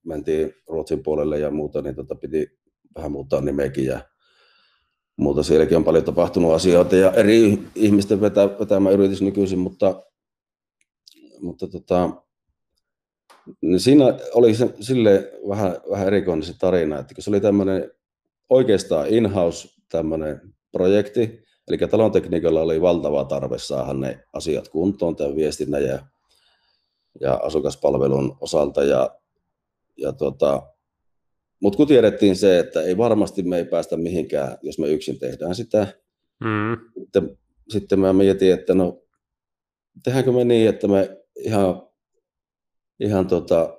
mentiin 0.05 0.55
Ruotsin 0.69 1.03
puolelle 1.03 1.39
ja 1.39 1.51
muuta, 1.51 1.83
niin 1.83 1.95
tota 1.95 2.15
piti 2.15 2.47
vähän 2.97 3.13
muuttaa 3.13 3.41
nimeäkin 3.41 3.85
ja 3.85 4.01
muuta. 5.16 5.42
Sielläkin 5.42 5.76
on 5.76 5.85
paljon 5.85 6.04
tapahtunut 6.04 6.52
asioita 6.52 6.97
ja 6.97 7.12
eri 7.12 7.59
ihmisten 7.75 8.21
vetä, 8.21 8.49
vetämä 8.61 8.90
yritys 8.90 9.23
nykyisin, 9.23 9.59
mutta, 9.59 10.02
mutta 11.40 11.66
tota, 11.69 12.11
niin 13.61 13.81
siinä 13.81 14.04
oli 14.35 14.54
se, 14.54 14.75
sille 14.81 15.33
vähän, 15.49 15.76
vähän 15.90 16.07
erikoinen 16.07 16.45
se 16.45 16.59
tarina, 16.59 16.99
että 16.99 17.14
kun 17.14 17.25
se 17.25 17.31
oli 17.31 17.40
tämmöinen 17.40 17.90
oikeastaan 18.50 19.09
in-house 19.09 19.69
tämmöinen 19.88 20.40
projekti, 20.73 21.42
eli 21.69 21.78
talontekniikalla 21.78 22.62
oli 22.62 22.81
valtava 22.81 23.25
tarve 23.25 23.59
saada 23.59 23.92
ne 23.92 24.25
asiat 24.33 24.69
kuntoon 24.69 25.16
tämän 25.16 25.37
viestinnän 25.37 25.85
ja, 25.85 25.99
ja 27.21 27.35
asukaspalvelun 27.35 28.37
osalta. 28.40 28.85
Ja, 28.85 29.11
ja 29.97 30.12
tota, 30.12 30.62
mutta 31.62 31.76
kun 31.76 31.87
tiedettiin 31.87 32.37
se, 32.37 32.59
että 32.59 32.83
ei 32.83 32.97
varmasti 32.97 33.42
me 33.42 33.57
ei 33.57 33.64
päästä 33.64 33.97
mihinkään, 33.97 34.59
jos 34.62 34.78
me 34.78 34.88
yksin 34.88 35.19
tehdään 35.19 35.54
sitä, 35.54 35.87
mm. 36.40 36.90
sitten, 37.00 37.38
sitten 37.69 38.00
mä 38.00 38.12
mietin, 38.12 38.52
että 38.52 38.75
no 38.75 39.02
tehdäänkö 40.04 40.33
me 40.33 40.45
niin, 40.45 40.69
että 40.69 40.88
me 40.88 41.16
ihan, 41.37 41.83
ihan 43.00 43.26
tota, 43.26 43.78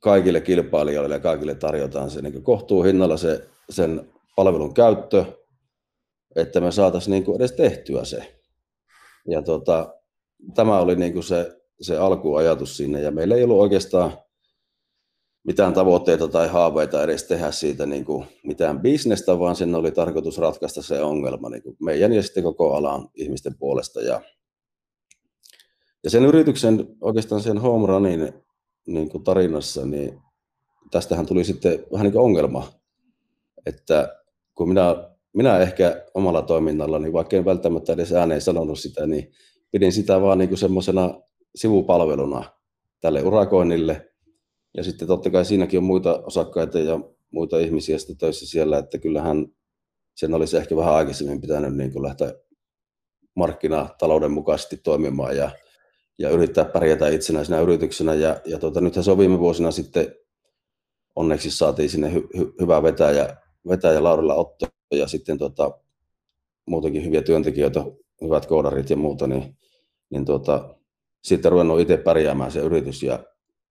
kaikille 0.00 0.40
kilpailijoille 0.40 1.14
ja 1.14 1.20
kaikille 1.20 1.54
tarjotaan 1.54 2.10
se 2.10 2.22
niin 2.22 2.42
kohtuuhinnalla 2.42 3.16
se, 3.16 3.48
sen 3.70 4.12
palvelun 4.36 4.74
käyttö, 4.74 5.24
että 6.36 6.60
me 6.60 6.72
saataisiin 6.72 7.12
niin 7.12 7.36
edes 7.36 7.52
tehtyä 7.52 8.04
se. 8.04 8.40
Ja 9.28 9.42
tota, 9.42 9.94
tämä 10.54 10.78
oli 10.78 10.96
niin 10.96 11.22
se, 11.22 11.60
se 11.80 11.96
alkuajatus 11.96 12.76
sinne, 12.76 13.00
ja 13.00 13.10
meillä 13.10 13.34
ei 13.34 13.44
ollut 13.44 13.60
oikeastaan 13.60 14.12
mitään 15.44 15.72
tavoitteita 15.72 16.28
tai 16.28 16.48
haaveita 16.48 17.02
edes 17.02 17.24
tehdä 17.24 17.50
siitä 17.50 17.86
niin 17.86 18.04
kuin 18.04 18.26
mitään 18.44 18.80
bisnestä, 18.80 19.38
vaan 19.38 19.56
sen 19.56 19.74
oli 19.74 19.90
tarkoitus 19.90 20.38
ratkaista 20.38 20.82
se 20.82 21.02
ongelma 21.02 21.48
niin 21.48 21.62
kuin 21.62 21.76
meidän 21.80 22.12
ja 22.12 22.22
sitten 22.22 22.42
koko 22.42 22.74
alan 22.74 23.08
ihmisten 23.14 23.54
puolesta. 23.58 24.00
Ja, 24.00 24.20
ja 26.04 26.10
sen 26.10 26.24
yrityksen, 26.24 26.96
oikeastaan 27.00 27.40
sen 27.40 27.58
home 27.58 27.86
runin 27.86 28.32
niin 28.86 29.08
kuin 29.08 29.24
tarinassa, 29.24 29.86
niin 29.86 30.20
tästähän 30.90 31.26
tuli 31.26 31.44
sitten 31.44 31.84
vähän 31.92 32.04
niin 32.04 32.12
kuin 32.12 32.24
ongelma, 32.24 32.72
että 33.66 34.16
kun 34.54 34.68
minä, 34.68 35.10
minä 35.32 35.58
ehkä 35.58 36.06
omalla 36.14 36.42
toiminnallani, 36.42 37.12
vaikka 37.12 37.36
en 37.36 37.44
välttämättä 37.44 37.92
edes 37.92 38.12
ääneen 38.12 38.40
sanonut 38.40 38.78
sitä, 38.78 39.06
niin 39.06 39.32
pidin 39.70 39.92
sitä 39.92 40.20
vaan 40.20 40.38
niin 40.38 40.48
kuin 40.48 40.58
semmoisena 40.58 41.20
sivupalveluna 41.54 42.44
tälle 43.00 43.22
urakoinnille. 43.22 44.07
Ja 44.78 44.84
sitten 44.84 45.08
totta 45.08 45.30
kai 45.30 45.44
siinäkin 45.44 45.78
on 45.78 45.84
muita 45.84 46.22
osakkaita 46.26 46.78
ja 46.78 47.00
muita 47.30 47.58
ihmisiä 47.58 47.98
sitten 47.98 48.16
töissä 48.16 48.46
siellä, 48.46 48.78
että 48.78 48.98
kyllähän 48.98 49.46
sen 50.14 50.34
olisi 50.34 50.56
ehkä 50.56 50.76
vähän 50.76 50.94
aikaisemmin 50.94 51.40
pitänyt 51.40 51.76
niin 51.76 51.92
kuin 51.92 52.02
lähteä 52.02 52.34
markkinatalouden 53.34 54.30
mukaisesti 54.30 54.76
toimimaan 54.76 55.36
ja 55.36 55.50
ja 56.18 56.30
yrittää 56.30 56.64
pärjätä 56.64 57.08
itsenäisenä 57.08 57.60
yrityksenä. 57.60 58.14
Ja, 58.14 58.40
ja 58.44 58.58
tota, 58.58 58.80
nythän 58.80 59.04
se 59.04 59.10
on 59.10 59.18
viime 59.18 59.38
vuosina 59.38 59.70
sitten 59.70 60.14
onneksi 61.16 61.50
saatiin 61.50 61.90
sinne 61.90 62.12
hy, 62.12 62.28
hy, 62.36 62.52
hyvä 62.60 62.82
vetäjä, 62.82 63.36
vetäjä 63.68 64.02
Laurilla 64.02 64.34
Otto 64.34 64.66
ja 64.90 65.08
sitten 65.08 65.38
tota, 65.38 65.78
muutenkin 66.66 67.04
hyviä 67.04 67.22
työntekijöitä, 67.22 67.84
hyvät 68.22 68.46
koodarit 68.46 68.90
ja 68.90 68.96
muuta, 68.96 69.26
niin, 69.26 69.56
niin 70.10 70.24
tota, 70.24 70.74
sitten 71.24 71.52
ruvennut 71.52 71.80
itse 71.80 71.96
pärjäämään 71.96 72.52
se 72.52 72.60
yritys 72.60 73.02
ja, 73.02 73.24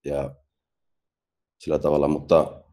ja 0.05 0.35
sillä 1.59 1.79
tavalla, 1.79 2.07
mutta, 2.07 2.63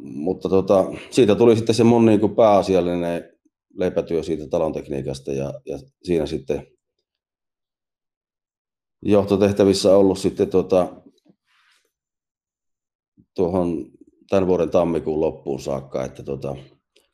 mutta 0.00 0.48
tota, 0.48 0.84
siitä 1.10 1.34
tuli 1.34 1.56
sitten 1.56 1.74
se 1.74 1.84
mun 1.84 2.06
niin 2.06 2.20
kuin 2.20 2.34
pääasiallinen 2.34 3.32
leipätyö 3.74 4.22
siitä 4.22 4.48
talontekniikasta 4.48 5.32
ja, 5.32 5.54
ja 5.66 5.78
siinä 6.02 6.26
sitten 6.26 6.66
johtotehtävissä 9.02 9.96
ollut 9.96 10.18
sitten 10.18 10.50
tuota, 10.50 11.02
tuohon 13.34 13.86
tämän 14.28 14.46
vuoden 14.46 14.70
tammikuun 14.70 15.20
loppuun 15.20 15.60
saakka, 15.60 16.04
että 16.04 16.22
tuota, 16.22 16.56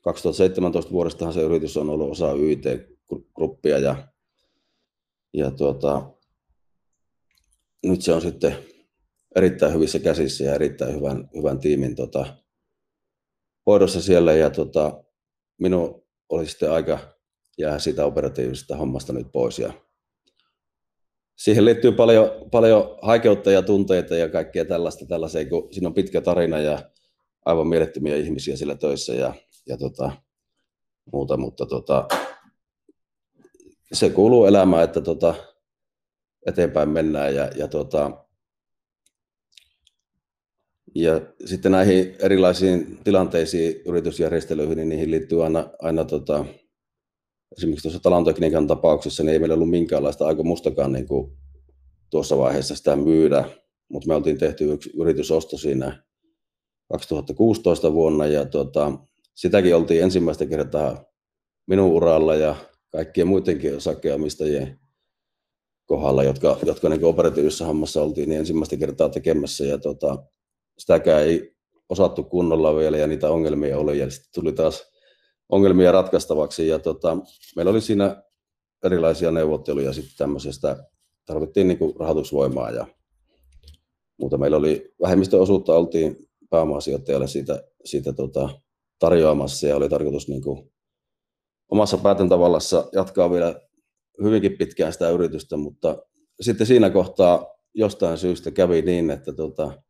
2017 0.00 0.92
vuodestahan 0.92 1.34
se 1.34 1.42
yritys 1.42 1.76
on 1.76 1.90
ollut 1.90 2.11
osa 2.11 2.32
YT-gruppia 2.32 3.78
ja, 3.78 4.08
ja 5.34 5.50
tuota, 5.50 6.11
nyt 7.82 8.02
se 8.02 8.12
on 8.12 8.20
sitten 8.20 8.56
erittäin 9.38 9.74
hyvissä 9.74 9.98
käsissä 9.98 10.44
ja 10.44 10.55
erittäin 10.55 10.94
hyvän, 10.94 11.29
hyvän 11.37 11.59
tiimin 11.59 11.96
tuota, 11.96 12.37
hoidossa 13.66 14.03
siellä. 14.03 14.33
Ja 14.33 14.51
tuota, 14.51 15.05
minun 15.59 16.07
oli 16.29 16.46
sitten 16.46 16.72
aika 16.72 16.98
jää 17.59 17.79
siitä 17.79 18.05
operatiivisesta 18.05 18.77
hommasta 18.77 19.12
nyt 19.12 19.27
pois. 19.33 19.59
Ja 19.59 19.72
siihen 21.37 21.64
liittyy 21.64 21.92
paljon, 21.92 22.31
paljon 22.51 22.98
haikeutta 23.03 23.51
ja 23.51 23.62
tunteita 23.62 24.16
ja 24.16 24.29
kaikkea 24.29 24.64
tällaista, 24.64 25.07
tällaisia, 25.07 25.48
kun 25.48 25.68
siinä 25.72 25.88
on 25.88 25.94
pitkä 25.94 26.20
tarina 26.20 26.59
ja 26.59 26.90
aivan 27.44 27.66
mielettömiä 27.66 28.16
ihmisiä 28.16 28.57
siellä 28.57 28.74
töissä 28.74 29.14
ja, 29.14 29.35
ja 29.66 29.77
tota, 29.77 30.12
muuta, 31.12 31.37
mutta 31.37 31.66
tota, 31.66 32.09
se 33.92 34.11
kuuluu 34.11 34.44
elämään, 34.44 34.85
että 34.85 35.01
tota, 35.01 35.35
eteenpäin 36.46 36.88
mennään 36.88 37.35
ja, 37.35 37.51
ja, 37.57 37.68
tota, 37.68 38.27
ja 40.94 41.20
sitten 41.44 41.72
näihin 41.72 42.16
erilaisiin 42.18 42.98
tilanteisiin, 43.05 43.83
yritysjärjestelyihin, 43.87 44.77
niin 44.77 44.88
niihin 44.88 45.11
liittyy 45.11 45.44
aina, 45.44 45.70
aina 45.79 46.05
tota, 46.05 46.44
esimerkiksi 47.57 47.83
tuossa 47.83 48.01
talontekniikan 48.01 48.66
tapauksessa 48.66 49.22
niin 49.22 49.33
ei 49.33 49.38
meillä 49.38 49.55
ollut 49.55 49.70
minkäänlaista 49.70 50.27
aikomustakaan 50.27 50.92
niin 50.92 51.07
kuin 51.07 51.33
tuossa 52.11 52.38
vaiheessa 52.38 52.77
sitä 52.77 52.96
myydä, 52.96 53.44
mutta 53.88 54.09
me 54.09 54.14
oltiin 54.14 54.38
tehty 54.38 54.72
yksi 54.72 54.90
yritysosto 55.01 55.59
siinä 55.59 56.03
2016 56.88 57.92
vuonna 57.92 58.27
ja 58.27 58.46
tuota, 58.46 58.92
sitäkin 59.35 59.77
oltiin 59.77 60.03
ensimmäistä 60.03 60.46
kertaa 60.46 61.05
minun 61.66 61.90
uralla 61.90 62.35
ja 62.35 62.57
kaikkien 62.90 63.27
muidenkin 63.27 63.77
osakkeenomistajien 63.77 64.81
kohdalla, 65.87 66.24
jotka, 66.24 66.59
jotka 66.66 66.88
niin 66.88 67.05
operatiivisessa 67.05 67.66
hommassa 67.66 68.03
oltiin 68.03 68.29
niin 68.29 68.38
ensimmäistä 68.38 68.77
kertaa 68.77 69.09
tekemässä. 69.09 69.64
Ja 69.64 69.79
tuota, 69.79 70.24
sitäkään 70.78 71.22
ei 71.22 71.56
osattu 71.88 72.24
kunnolla 72.24 72.76
vielä 72.76 72.96
ja 72.96 73.06
niitä 73.06 73.30
ongelmia 73.30 73.78
oli 73.78 73.98
ja 73.98 74.10
sitten 74.10 74.30
tuli 74.34 74.52
taas 74.52 74.92
ongelmia 75.48 75.92
ratkaistavaksi. 75.92 76.68
Ja 76.68 76.78
tota, 76.78 77.18
meillä 77.56 77.70
oli 77.70 77.80
siinä 77.80 78.22
erilaisia 78.84 79.30
neuvotteluja 79.30 79.92
sitten 79.92 80.16
tämmöisestä, 80.18 80.76
tarvittiin 81.26 81.68
niin 81.68 81.78
rahoitusvoimaa 81.98 82.70
ja 82.70 82.86
muuta. 84.18 84.38
Meillä 84.38 84.56
oli 84.56 84.94
vähemmistöosuutta, 85.02 85.74
oltiin 85.74 86.16
pääomasijoittajalle 86.50 87.26
siitä, 87.28 87.62
siitä 87.84 88.12
tota, 88.12 88.48
tarjoamassa 88.98 89.66
ja 89.66 89.76
oli 89.76 89.88
tarkoitus 89.88 90.28
niin 90.28 90.42
kuin 90.42 90.70
omassa 91.68 91.98
päätäntävallassa 91.98 92.88
jatkaa 92.92 93.30
vielä 93.30 93.60
hyvinkin 94.22 94.58
pitkään 94.58 94.92
sitä 94.92 95.10
yritystä, 95.10 95.56
mutta 95.56 96.02
sitten 96.40 96.66
siinä 96.66 96.90
kohtaa 96.90 97.46
jostain 97.74 98.18
syystä 98.18 98.50
kävi 98.50 98.82
niin, 98.82 99.10
että 99.10 99.32
tota, 99.32 99.82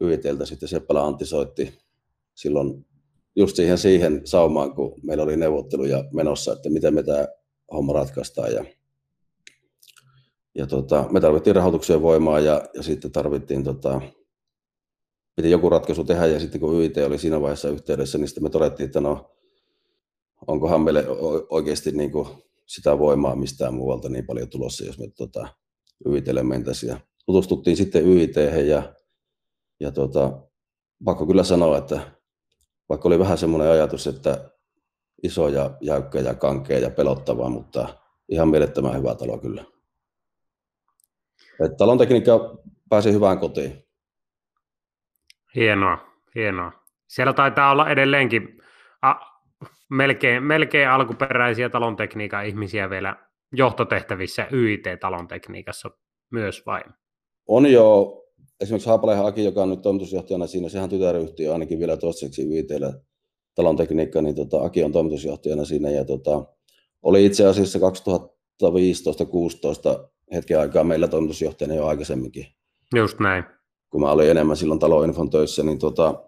YITltä 0.00 0.44
sitten 0.44 0.68
Seppälä 0.68 1.04
Antti 1.04 1.26
soitti 1.26 1.78
silloin 2.34 2.86
just 3.36 3.56
siihen, 3.56 3.78
siihen 3.78 4.20
saumaan, 4.24 4.74
kun 4.74 5.00
meillä 5.02 5.24
oli 5.24 5.36
neuvotteluja 5.36 6.04
menossa, 6.12 6.52
että 6.52 6.70
miten 6.70 6.94
me 6.94 7.02
tämä 7.02 7.26
homma 7.72 7.92
ratkaistaan. 7.92 8.52
Ja, 8.52 8.64
ja 10.54 10.66
tota, 10.66 11.04
me 11.10 11.20
tarvittiin 11.20 11.56
rahoituksen 11.56 12.02
voimaa 12.02 12.40
ja, 12.40 12.62
ja 12.74 12.82
sitten 12.82 13.12
tarvittiin, 13.12 13.64
tota, 13.64 14.00
piti 15.36 15.50
joku 15.50 15.70
ratkaisu 15.70 16.04
tehdä 16.04 16.26
ja 16.26 16.40
sitten 16.40 16.60
kun 16.60 16.80
YIT 16.80 16.96
oli 16.96 17.18
siinä 17.18 17.40
vaiheessa 17.40 17.68
yhteydessä, 17.68 18.18
niin 18.18 18.28
sitten 18.28 18.42
me 18.42 18.50
todettiin, 18.50 18.86
että 18.86 19.00
no, 19.00 19.36
onkohan 20.46 20.80
meille 20.80 21.04
oikeasti 21.50 21.90
niin 21.90 22.12
kuin 22.12 22.28
sitä 22.66 22.98
voimaa 22.98 23.36
mistään 23.36 23.74
muualta 23.74 24.08
niin 24.08 24.26
paljon 24.26 24.48
tulossa, 24.48 24.84
jos 24.84 24.98
me 24.98 25.08
tota, 25.16 25.48
YITlle 26.06 26.42
mentäisiin. 26.42 26.90
Ja 26.90 27.00
tutustuttiin 27.26 27.76
sitten 27.76 28.06
YIT 28.06 28.36
ja, 28.66 28.94
ja 29.80 29.92
tota, 29.92 30.32
pakko 31.04 31.26
kyllä 31.26 31.44
sanoa, 31.44 31.78
että 31.78 32.00
vaikka 32.88 33.08
oli 33.08 33.18
vähän 33.18 33.38
semmoinen 33.38 33.70
ajatus, 33.70 34.06
että 34.06 34.50
iso 35.22 35.48
ja 35.48 35.70
jäykkä 35.80 36.18
ja 36.18 36.34
kankea 36.34 36.78
ja 36.78 36.90
pelottava, 36.90 37.48
mutta 37.48 37.88
ihan 38.28 38.48
mielettömän 38.48 38.98
hyvä 38.98 39.14
talo 39.14 39.38
kyllä. 39.38 39.64
Et 41.64 41.76
talon 41.76 41.98
tekniikka 41.98 42.58
pääsi 42.88 43.12
hyvään 43.12 43.38
kotiin. 43.38 43.84
Hienoa, 45.54 45.98
hienoa. 46.34 46.72
Siellä 47.06 47.32
taitaa 47.32 47.70
olla 47.70 47.90
edelleenkin 47.90 48.62
a, 49.02 49.14
melkein, 49.90 50.42
melkein 50.42 50.88
alkuperäisiä 50.88 51.68
talontekniikan 51.68 52.46
ihmisiä 52.46 52.90
vielä 52.90 53.16
johtotehtävissä 53.52 54.48
YIT-talontekniikassa 54.52 55.90
myös 56.30 56.66
vai? 56.66 56.82
On 57.46 57.66
jo 57.66 58.12
esimerkiksi 58.60 58.88
Haapalehen 58.88 59.24
Aki, 59.24 59.44
joka 59.44 59.62
on 59.62 59.70
nyt 59.70 59.82
toimitusjohtajana 59.82 60.46
siinä, 60.46 60.68
sehän 60.68 60.90
tytäryhtiö 60.90 61.52
ainakin 61.52 61.78
vielä 61.78 61.96
toistaiseksi 61.96 62.48
viiteillä 62.48 63.00
talon 63.54 63.76
tekniikka, 63.76 64.22
niin 64.22 64.34
tota, 64.34 64.62
Aki 64.62 64.84
on 64.84 64.92
toimitusjohtajana 64.92 65.64
siinä 65.64 65.90
ja 65.90 66.04
tota, 66.04 66.44
oli 67.02 67.24
itse 67.26 67.46
asiassa 67.46 67.78
2015-2016 67.78 67.82
hetken 70.32 70.60
aikaa 70.60 70.84
meillä 70.84 71.08
toimitusjohtajana 71.08 71.74
jo 71.74 71.86
aikaisemminkin. 71.86 72.46
Just 72.96 73.20
näin. 73.20 73.44
Kun 73.90 74.00
mä 74.00 74.10
olin 74.10 74.30
enemmän 74.30 74.56
silloin 74.56 74.80
taloinfon 74.80 75.30
töissä, 75.30 75.62
niin, 75.62 75.78
tota, 75.78 76.24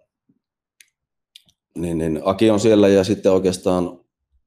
niin, 1.75 1.99
niin 1.99 2.21
Aki 2.25 2.51
on 2.51 2.61
siellä 2.61 2.89
ja 2.89 3.05
sitten 3.05 3.33
oikeastaan 3.33 4.01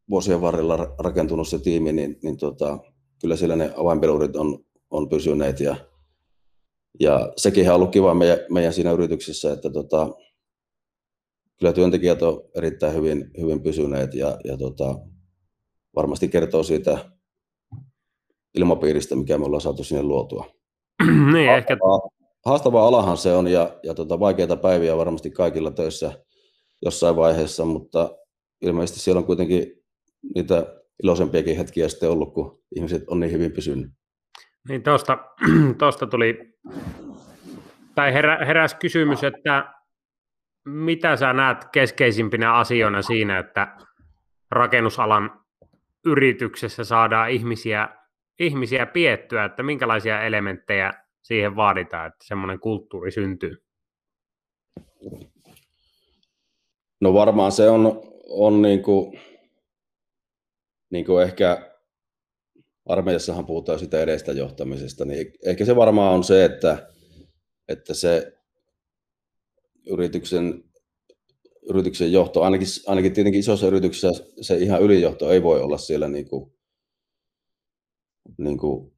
vuosien 0.10 0.42
varrella 0.42 0.96
rakentunut 1.00 1.48
se 1.48 1.60
tiimi, 1.60 1.94
niin, 1.94 2.20
niin 2.24 2.38
tota, 2.38 2.80
kyllä 3.22 3.36
siellä 3.36 3.56
ne 3.56 3.74
avainpelurit 3.78 4.36
on, 4.36 4.66
on 4.90 5.10
pysyneet 5.10 5.60
ja, 5.60 5.76
ja 7.00 7.34
sekin 7.38 7.70
on 7.70 7.76
ollut 7.76 7.92
kiva 7.92 8.14
meidän, 8.14 8.38
meidän 8.50 8.74
siinä 8.74 8.92
yrityksessä, 8.92 9.54
että 9.54 9.70
tota, 9.70 10.10
kyllä 11.60 11.74
työntekijät 11.74 12.22
on 12.22 12.42
erittäin 12.56 12.96
hyvin, 12.96 13.32
hyvin 13.42 13.64
pysyneet 13.64 14.14
ja, 14.14 14.38
ja 14.44 14.58
tota, 14.58 14.96
varmasti 15.96 16.28
kertoo 16.28 16.64
siitä 16.64 17.12
ilmapiiristä, 18.56 19.16
mikä 19.16 19.38
me 19.38 19.46
ollaan 19.46 19.62
saatu 19.62 19.84
sinne 19.84 20.04
luotua. 20.04 20.46
niin, 21.34 21.50
haastavaa, 21.50 21.98
ehkä... 21.98 22.28
haastavaa 22.46 22.88
alahan 22.88 23.18
se 23.18 23.34
on 23.34 23.48
ja, 23.48 23.80
ja 23.84 23.94
tota, 23.94 24.20
vaikeita 24.20 24.58
päiviä 24.58 24.98
varmasti 24.98 25.32
kaikilla 25.32 25.72
töissä 25.72 26.24
jossain 26.86 27.16
vaiheessa, 27.16 27.66
mutta 27.66 28.18
ilmeisesti 28.62 29.00
siellä 29.00 29.20
on 29.20 29.26
kuitenkin 29.26 29.84
niitä 30.36 30.82
iloisempiakin 31.04 31.58
hetkiä 31.58 31.90
sitten 31.90 32.10
ollut, 32.10 32.34
kun 32.34 32.64
ihmiset 32.76 33.04
on 33.08 33.20
niin 33.20 33.32
hyvin 33.32 33.52
pysynyt. 33.52 33.92
Niin 34.70 34.84
tuosta, 34.84 35.18
tuosta 35.78 36.08
tuli, 36.12 36.60
tai 37.96 38.14
herä, 38.14 38.46
heräsi 38.46 38.76
kysymys, 38.76 39.24
että 39.24 39.74
mitä 40.66 41.16
sä 41.16 41.34
näet 41.34 41.66
keskeisimpinä 41.72 42.54
asioina 42.54 43.02
siinä, 43.02 43.40
että 43.40 43.78
rakennusalan 44.52 45.42
yrityksessä 46.06 46.84
saadaan 46.84 47.30
ihmisiä, 47.30 47.90
ihmisiä 48.40 48.86
piettyä, 48.86 49.46
että 49.46 49.64
minkälaisia 49.64 50.22
elementtejä 50.22 50.94
siihen 51.22 51.56
vaaditaan, 51.56 52.08
että 52.08 52.26
semmoinen 52.26 52.60
kulttuuri 52.60 53.12
syntyy? 53.12 53.64
No 57.02 57.14
varmaan 57.14 57.52
se 57.52 57.70
on, 57.70 58.02
on 58.30 58.62
niin 58.62 58.84
kuin, 58.84 59.20
niin 60.90 61.06
kuin 61.06 61.24
ehkä 61.24 61.71
armeijassahan 62.92 63.46
puhutaan 63.46 63.80
sitä 63.80 64.02
edestä 64.02 64.32
johtamisesta, 64.32 65.06
niin 65.06 65.34
ehkä 65.46 65.66
se 65.66 65.76
varmaan 65.76 66.14
on 66.14 66.24
se, 66.24 66.46
että, 66.46 66.88
että 67.68 67.94
se 67.94 68.34
yrityksen, 69.88 70.64
yrityksen 71.70 72.12
johto, 72.12 72.42
ainakin, 72.42 72.68
ainakin 72.88 73.14
tietenkin 73.14 73.40
isossa 73.40 73.68
yrityksessä 73.68 74.24
se 74.42 74.58
ihan 74.58 74.82
ylijohto 74.82 75.32
ei 75.32 75.44
voi 75.44 75.62
olla 75.62 75.78
siellä 75.78 76.08
niin 76.08 76.30
kuin, 76.30 76.54
niin 78.38 78.58
kuin 78.58 78.94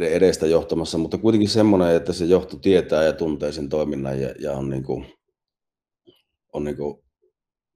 edestä 0.00 0.46
johtamassa, 0.46 0.98
mutta 0.98 1.18
kuitenkin 1.18 1.48
semmoinen, 1.48 1.96
että 1.96 2.12
se 2.12 2.24
johto 2.24 2.56
tietää 2.56 3.04
ja 3.04 3.12
tuntee 3.12 3.52
sen 3.52 3.68
toiminnan 3.68 4.20
ja, 4.20 4.34
ja 4.38 4.52
on, 4.52 4.70
niin 4.70 4.84
kuin, 4.84 5.06
on 6.52 6.64
niin 6.64 6.76
kuin 6.76 7.04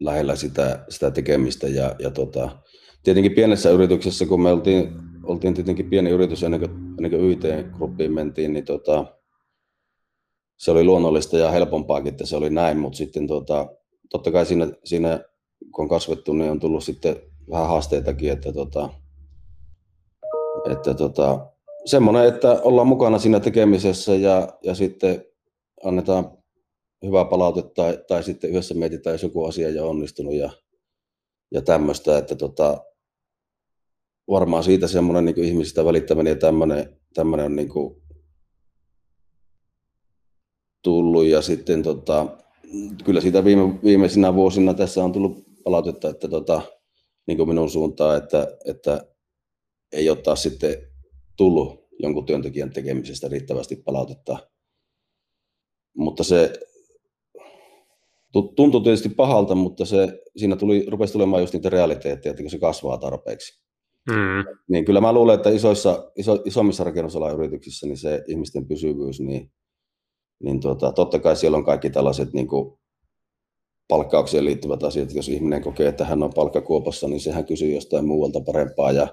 lähellä 0.01 0.37
sitä, 0.37 0.85
sitä 0.89 1.11
tekemistä. 1.11 1.69
Ja, 1.69 1.97
ja 1.99 2.11
tota, 2.11 2.63
tietenkin 3.03 3.33
pienessä 3.33 3.71
yrityksessä, 3.71 4.27
kun 4.27 4.43
me 4.43 4.53
oltiin, 4.53 4.93
oltiin 5.23 5.55
tietenkin 5.55 5.91
pieni 5.91 6.11
yritys 6.11 6.43
ennen 6.43 6.61
kuin, 6.61 6.71
ennen 6.71 7.11
kuin 7.11 7.31
YT-gruppiin 7.31 8.13
mentiin, 8.13 8.53
niin 8.53 8.65
tota, 8.65 9.19
se 10.57 10.71
oli 10.71 10.85
luonnollista 10.85 11.39
ja 11.39 11.51
helpompaakin, 11.51 12.09
että 12.09 12.27
se 12.27 12.37
oli 12.37 12.51
näin, 12.51 12.79
mutta 12.79 12.97
sitten 12.97 13.27
tota, 13.27 13.67
totta 14.11 14.33
kai 14.33 14.47
siinä, 14.47 14.69
siinä, 14.85 15.21
kun 15.75 15.83
on 15.83 15.89
kasvettu, 15.89 16.33
niin 16.33 16.51
on 16.51 16.61
tullut 16.61 16.85
sitten 16.85 17.17
vähän 17.51 17.69
haasteitakin, 17.69 18.33
että, 18.33 18.53
tota, 18.53 18.89
että 20.71 20.95
tota, 20.95 21.47
semmoinen, 21.85 22.27
että 22.27 22.61
ollaan 22.63 22.87
mukana 22.87 23.19
siinä 23.19 23.41
tekemisessä 23.41 24.15
ja, 24.15 24.49
ja 24.63 24.75
sitten 24.75 25.25
annetaan 25.85 26.39
hyvää 27.07 27.25
palautetta 27.25 27.73
tai, 27.75 27.99
tai 28.09 28.23
sitten 28.23 28.51
yhdessä 28.51 28.75
mietitään, 28.75 29.15
jos 29.15 29.23
joku 29.23 29.45
asia 29.45 29.69
ei 29.69 29.79
ole 29.79 29.91
onnistunut 29.91 30.35
ja, 30.35 30.51
ja 31.51 31.63
tämmöistä, 31.63 32.19
että 32.19 32.37
tota, 32.37 32.85
varmaan 34.31 34.65
siitä 34.65 34.89
semmoinen 34.89 35.25
niin 35.25 35.45
ihmisistä 35.45 35.85
välittäminen 35.85 36.31
ja 36.31 36.37
tämmöinen, 36.37 36.97
tämmöinen 37.15 37.47
on 37.47 37.57
niin 37.57 37.69
tullut 40.83 41.25
ja 41.25 41.43
sitten 41.43 41.83
tota, 41.83 42.37
kyllä 43.05 43.21
siitä 43.21 43.45
viime, 43.45 43.83
viimeisinä 43.85 44.35
vuosina 44.35 44.75
tässä 44.75 45.05
on 45.05 45.13
tullut 45.13 45.45
palautetta, 45.65 46.09
että 46.09 46.29
tota, 46.29 46.63
niin 47.27 47.37
kuin 47.37 47.49
minun 47.49 47.71
suuntaan, 47.71 48.17
että, 48.17 48.57
että 48.65 49.07
ei 49.93 50.11
ole 50.11 50.19
taas 50.23 50.43
sitten 50.43 50.77
tullut 51.37 51.89
jonkun 51.99 52.27
työntekijän 52.27 52.71
tekemisestä 52.71 53.29
riittävästi 53.29 53.77
palautetta. 53.77 54.39
Mutta 55.97 56.25
se 56.25 56.53
tuntui 58.57 58.83
tietysti 58.83 59.09
pahalta, 59.09 59.55
mutta 59.55 59.85
se, 59.85 60.23
siinä 60.37 60.57
tuli, 60.57 60.87
rupesi 60.89 61.13
tulemaan 61.13 61.43
just 61.43 61.55
niitä 61.55 61.69
realiteetteja, 61.69 62.31
että 62.31 62.51
se 62.51 62.59
kasvaa 62.59 62.99
tarpeeksi. 62.99 63.68
Mm. 64.09 64.57
Niin 64.69 64.85
kyllä 64.85 65.01
mä 65.01 65.13
luulen, 65.13 65.35
että 65.35 65.51
isoissa, 65.51 66.13
iso, 66.17 66.43
isommissa 66.45 66.85
rakennusalan 66.85 67.35
yrityksissä 67.35 67.87
niin 67.87 67.97
se 67.97 68.25
ihmisten 68.29 68.67
pysyvyys, 68.67 69.21
niin, 69.21 69.51
niin 70.43 70.61
tuota, 70.61 70.93
totta 70.93 71.19
kai 71.19 71.37
siellä 71.37 71.57
on 71.59 71.65
kaikki 71.65 71.91
tällaiset 71.91 72.33
niin 72.33 72.49
kuin 72.49 72.79
palkkaukseen 73.89 74.45
liittyvät 74.45 74.83
asiat. 74.83 75.15
Jos 75.15 75.29
ihminen 75.29 75.63
kokee, 75.63 75.89
että 75.89 76.05
hän 76.05 76.23
on 76.23 76.33
palkkakuopassa, 76.35 77.09
niin 77.09 77.21
sehän 77.21 77.45
kysyy 77.45 77.75
jostain 77.75 78.05
muualta 78.05 78.41
parempaa 78.41 78.93
ja 78.93 79.09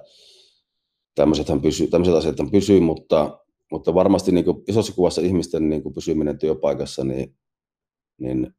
pysyy, 1.62 1.88
tämmöiset 1.88 2.16
asiat 2.16 2.36
pysyy, 2.52 2.80
mutta, 2.80 3.40
mutta 3.72 3.94
varmasti 3.94 4.32
niin 4.32 4.46
kuin 4.46 4.64
isossa 4.68 4.94
kuvassa 4.94 5.22
ihmisten 5.22 5.70
niin 5.70 5.84
kuin 5.84 5.94
pysyminen 5.94 6.40
työpaikassa, 6.40 7.04
niin, 7.04 7.36
niin 8.18 8.54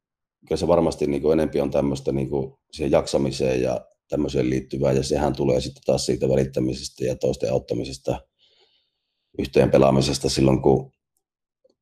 kyllä 0.47 0.57
se 0.57 0.67
varmasti 0.67 1.07
niin 1.07 1.21
kuin 1.21 1.33
enempi 1.33 1.61
on 1.61 1.71
tämmöistä 1.71 2.11
niin 2.11 2.29
kuin 2.29 2.53
siihen 2.71 2.91
jaksamiseen 2.91 3.61
ja 3.61 3.85
tämmöiseen 4.09 4.49
liittyvää, 4.49 4.91
ja 4.91 5.03
sehän 5.03 5.35
tulee 5.35 5.61
sitten 5.61 5.83
taas 5.85 6.05
siitä 6.05 6.29
välittämisestä 6.29 7.05
ja 7.05 7.15
toisten 7.15 7.51
auttamisesta, 7.51 8.19
yhteen 9.39 9.71
pelaamisesta 9.71 10.29
silloin, 10.29 10.61
kun, 10.61 10.91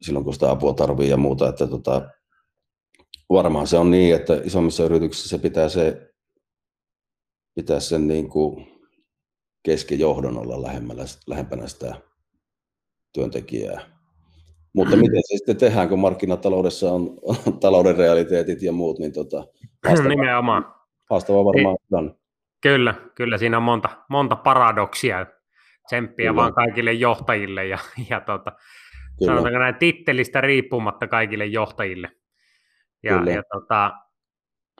silloin, 0.02 0.26
kun 0.26 0.34
sitä 0.34 0.52
apua 0.52 0.74
tarvii 0.74 1.10
ja 1.10 1.18
muuta, 1.18 1.50
että 1.50 1.68
tota, 1.68 2.10
varmaan 3.30 3.68
se 3.68 3.78
on 3.78 3.92
niin, 3.92 4.16
että 4.16 4.42
isommissa 4.44 4.84
yrityksissä 4.84 5.30
se 5.30 5.38
pitää, 5.38 5.70
se, 5.70 6.10
pitää 7.56 7.80
sen 7.80 8.08
niin 8.08 8.30
kuin 8.30 8.68
keskijohdon 9.64 10.38
olla 10.38 10.62
lähemmällä, 10.62 11.06
lähempänä 11.28 11.68
sitä 11.68 12.02
työntekijää. 13.14 13.96
Mutta 14.74 14.96
miten 14.96 15.22
se 15.26 15.38
sitten 15.38 15.58
tehdään, 15.58 15.90
kun 15.90 16.00
markkinataloudessa 16.00 16.92
on, 16.92 17.20
on 17.22 17.60
talouden 17.60 17.96
realiteetit 17.96 18.62
ja 18.62 18.72
muut, 18.72 19.00
niin 19.00 19.14
tota, 19.14 19.48
Nimenomaan. 20.08 20.75
Haastava 21.10 21.46
varmaan 21.46 21.78
on. 21.92 22.18
Kyllä, 22.62 22.94
kyllä 23.16 23.38
siinä 23.38 23.58
on 23.58 23.64
monta, 23.64 23.90
monta 24.10 24.36
paradoksia. 24.36 25.26
Tsemppiä 25.88 26.30
kyllä. 26.30 26.42
vaan 26.42 26.54
kaikille 26.54 26.94
johtajille 26.94 27.66
ja, 27.66 27.78
ja 28.10 28.20
tota, 28.20 28.52
sanotaanko 29.26 29.60
näin 29.60 29.76
tittelistä 29.76 30.42
riippumatta 30.42 31.08
kaikille 31.08 31.46
johtajille. 31.46 32.12
Ja, 33.04 33.14
ja 33.14 33.44
tota, 33.54 33.94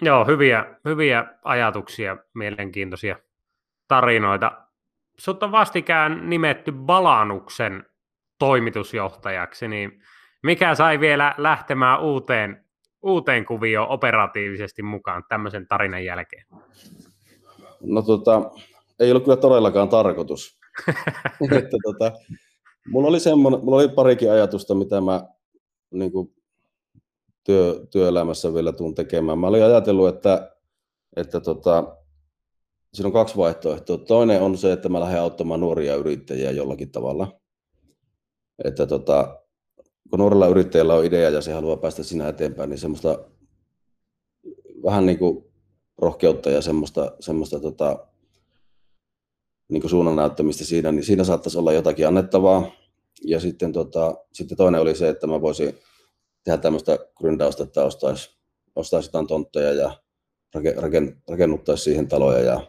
joo, 0.02 0.26
hyviä, 0.26 0.66
hyviä 0.86 1.26
ajatuksia, 1.44 2.18
mielenkiintoisia 2.34 3.16
tarinoita. 3.88 4.52
Sut 5.18 5.44
on 5.44 5.52
vastikään 5.52 6.30
nimetty 6.30 6.72
Balanuksen 6.72 7.86
toimitusjohtajaksi, 8.40 9.68
niin 9.68 10.02
mikä 10.44 10.76
sai 10.76 11.00
vielä 11.00 11.36
lähtemään 11.38 12.00
uuteen, 12.00 12.65
uuteen 13.06 13.46
kuvioon 13.46 13.90
operatiivisesti 13.90 14.84
mukaan 14.84 15.24
tämmöisen 15.30 15.68
tarinan 15.68 16.06
jälkeen? 16.06 16.46
No 17.82 18.02
tota, 18.02 18.52
ei 19.00 19.12
ollut 19.12 19.24
kyllä 19.24 19.38
todellakaan 19.38 19.90
tarkoitus. 19.90 20.60
että 21.58 21.78
tota, 21.84 22.12
mulla 22.88 23.08
oli 23.08 23.20
semmoinen, 23.20 23.66
mulla 23.66 23.78
oli 23.78 23.88
parikin 23.88 24.32
ajatusta, 24.32 24.76
mitä 24.76 25.02
mä 25.02 25.28
niin 25.92 26.12
kuin 26.12 26.34
työ, 27.44 27.86
työelämässä 27.92 28.54
vielä 28.54 28.72
tuun 28.72 28.96
tekemään. 28.96 29.40
Mä 29.40 29.48
olin 29.48 29.64
ajatellut, 29.64 30.16
että, 30.16 30.56
että 31.16 31.40
tota, 31.40 31.98
siinä 32.94 33.08
on 33.08 33.14
kaksi 33.14 33.38
vaihtoehtoa. 33.38 33.98
Toinen 33.98 34.42
on 34.42 34.58
se, 34.58 34.72
että 34.72 34.90
mä 34.90 35.00
lähden 35.00 35.22
auttamaan 35.22 35.60
nuoria 35.60 35.96
yrittäjiä 35.96 36.52
jollakin 36.52 36.92
tavalla. 36.92 37.40
Että 38.64 38.88
tota, 38.88 39.45
kun 40.10 40.20
nuorella 40.20 40.48
yrittäjällä 40.48 40.96
on 40.96 41.06
idea 41.06 41.30
ja 41.30 41.42
se 41.42 41.54
haluaa 41.54 41.78
päästä 41.78 42.04
sinä 42.04 42.28
eteenpäin, 42.28 42.70
niin 42.70 42.78
semmoista 42.78 43.20
vähän 44.84 45.06
niin 45.06 45.20
kuin 45.20 45.46
rohkeutta 45.98 46.50
ja 46.50 46.62
semmoista, 46.62 47.12
semmoista 47.20 47.60
tota, 47.60 48.08
niin 49.70 49.82
kuin 49.82 49.92
suunnan 49.92 50.16
näyttämistä 50.16 50.66
siinä, 50.66 50.92
niin 50.92 51.04
siinä 51.04 51.24
saattaisi 51.24 51.58
olla 51.58 51.74
jotakin 51.74 52.08
annettavaa. 52.08 52.72
Ja 53.24 53.40
sitten, 53.40 53.74
tota, 53.74 54.16
sitten 54.34 54.58
toinen 54.58 54.82
oli 54.82 54.96
se, 54.96 55.10
että 55.10 55.28
mä 55.28 55.42
voisin 55.42 55.80
tehdä 56.44 56.58
tämmöistä 56.58 56.98
gründausta, 57.24 57.64
että 57.64 57.84
ostaisi, 57.84 58.38
ostaisi 58.76 59.08
jotain 59.08 59.28
tontteja 59.28 59.74
ja 59.74 59.92
rakennuttaisi 61.28 61.84
siihen 61.84 62.08
taloja 62.08 62.40
ja 62.40 62.62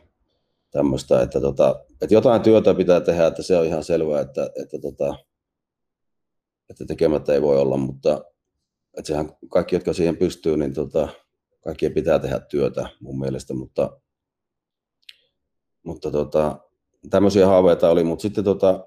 tämmöistä, 0.71 1.23
että, 1.23 1.41
tota, 1.41 1.85
että 2.03 2.15
jotain 2.15 2.43
työtä 2.43 2.75
pitää 2.75 3.01
tehdä, 3.01 3.27
että 3.27 3.43
se 3.43 3.57
on 3.57 3.67
ihan 3.67 3.85
selvää, 3.85 4.21
että, 4.21 4.51
että, 4.63 4.79
tota, 4.79 5.17
että 6.71 6.85
tekemättä 6.87 7.35
ei 7.35 7.43
voi 7.43 7.59
olla, 7.59 7.77
mutta 7.77 8.25
että 8.99 9.07
sehän 9.07 9.31
kaikki, 9.51 9.77
jotka 9.77 9.93
siihen 9.93 10.17
pystyy, 10.17 10.57
niin 10.57 10.75
tota, 10.75 11.09
kaikkien 11.65 11.95
pitää 11.95 12.19
tehdä 12.19 12.41
työtä 12.41 12.89
mun 13.01 13.19
mielestä, 13.19 13.55
mutta, 13.55 14.01
mutta 15.83 16.11
tota, 16.11 16.59
tämmöisiä 17.11 17.47
haaveita 17.47 17.91
oli, 17.91 18.05
mutta 18.05 18.23
sitten 18.23 18.45
tota, 18.45 18.87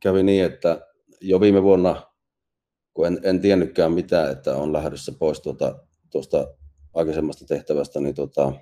kävi 0.00 0.22
niin, 0.22 0.44
että 0.44 0.86
jo 1.20 1.40
viime 1.40 1.62
vuonna, 1.62 2.12
kun 2.94 3.06
en, 3.06 3.20
en 3.22 3.40
tiennytkään 3.40 3.92
mitään, 3.92 4.32
että 4.32 4.56
on 4.56 4.72
lähdössä 4.72 5.12
pois 5.18 5.40
tuota, 5.40 5.86
tuosta 6.10 6.54
aikaisemmasta 6.94 7.44
tehtävästä, 7.46 8.00
niin, 8.00 8.14
tota, 8.14 8.52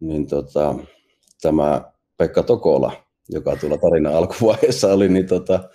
niin 0.00 0.26
tota, 0.26 0.74
tämä 1.42 1.92
Pekka 2.16 2.42
Tokola, 2.42 2.92
joka 3.28 3.56
tuolla 3.56 3.78
tarinan 3.78 4.14
alkuvaiheessa 4.14 4.92
oli, 4.92 5.08
niin 5.08 5.26
tota, 5.26 5.68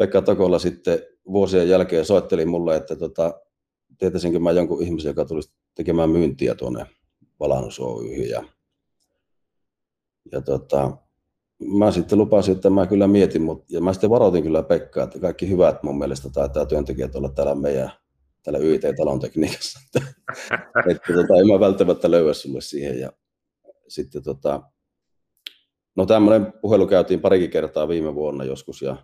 Pekka 0.00 0.22
Tokola 0.22 0.58
sitten 0.58 0.98
vuosien 1.32 1.68
jälkeen 1.68 2.04
soitteli 2.04 2.44
mulle, 2.44 2.76
että 2.76 2.96
tota, 2.96 3.40
tietäisinkö 3.98 4.38
mä 4.38 4.52
jonkun 4.52 4.82
ihmisen, 4.82 5.10
joka 5.10 5.24
tulisi 5.24 5.52
tekemään 5.74 6.10
myyntiä 6.10 6.54
tuonne 6.54 6.86
Valannus 7.40 7.80
Oyhyn. 7.80 8.28
Ja, 8.28 8.44
ja 10.32 10.40
tota, 10.40 10.96
mä 11.78 11.90
sitten 11.90 12.18
lupasin, 12.18 12.54
että 12.54 12.70
mä 12.70 12.86
kyllä 12.86 13.06
mietin, 13.06 13.42
mutta, 13.42 13.66
ja 13.68 13.80
mä 13.80 13.92
sitten 13.92 14.10
varoitin 14.10 14.42
kyllä 14.42 14.62
Pekkaa, 14.62 15.04
että 15.04 15.18
kaikki 15.18 15.48
hyvät 15.48 15.82
mun 15.82 15.98
mielestä 15.98 16.30
taitaa 16.30 16.66
työntekijät 16.66 17.14
olla 17.14 17.28
täällä 17.28 17.54
meidän 17.54 17.92
täällä 18.42 18.58
YIT-talon 18.58 19.20
tekniikassa, 19.20 19.80
että, 19.86 20.12
että 20.90 21.12
tota, 21.12 21.36
en 21.40 21.46
mä 21.46 21.60
välttämättä 21.60 22.10
löyä 22.10 22.34
sulle 22.34 22.60
siihen. 22.60 23.00
Ja 23.00 23.12
sitten 23.88 24.22
tota, 24.22 24.62
no 25.96 26.06
tämmöinen 26.06 26.52
puhelu 26.60 26.86
käytiin 26.86 27.20
parikin 27.20 27.50
kertaa 27.50 27.88
viime 27.88 28.14
vuonna 28.14 28.44
joskus 28.44 28.82
ja, 28.82 28.96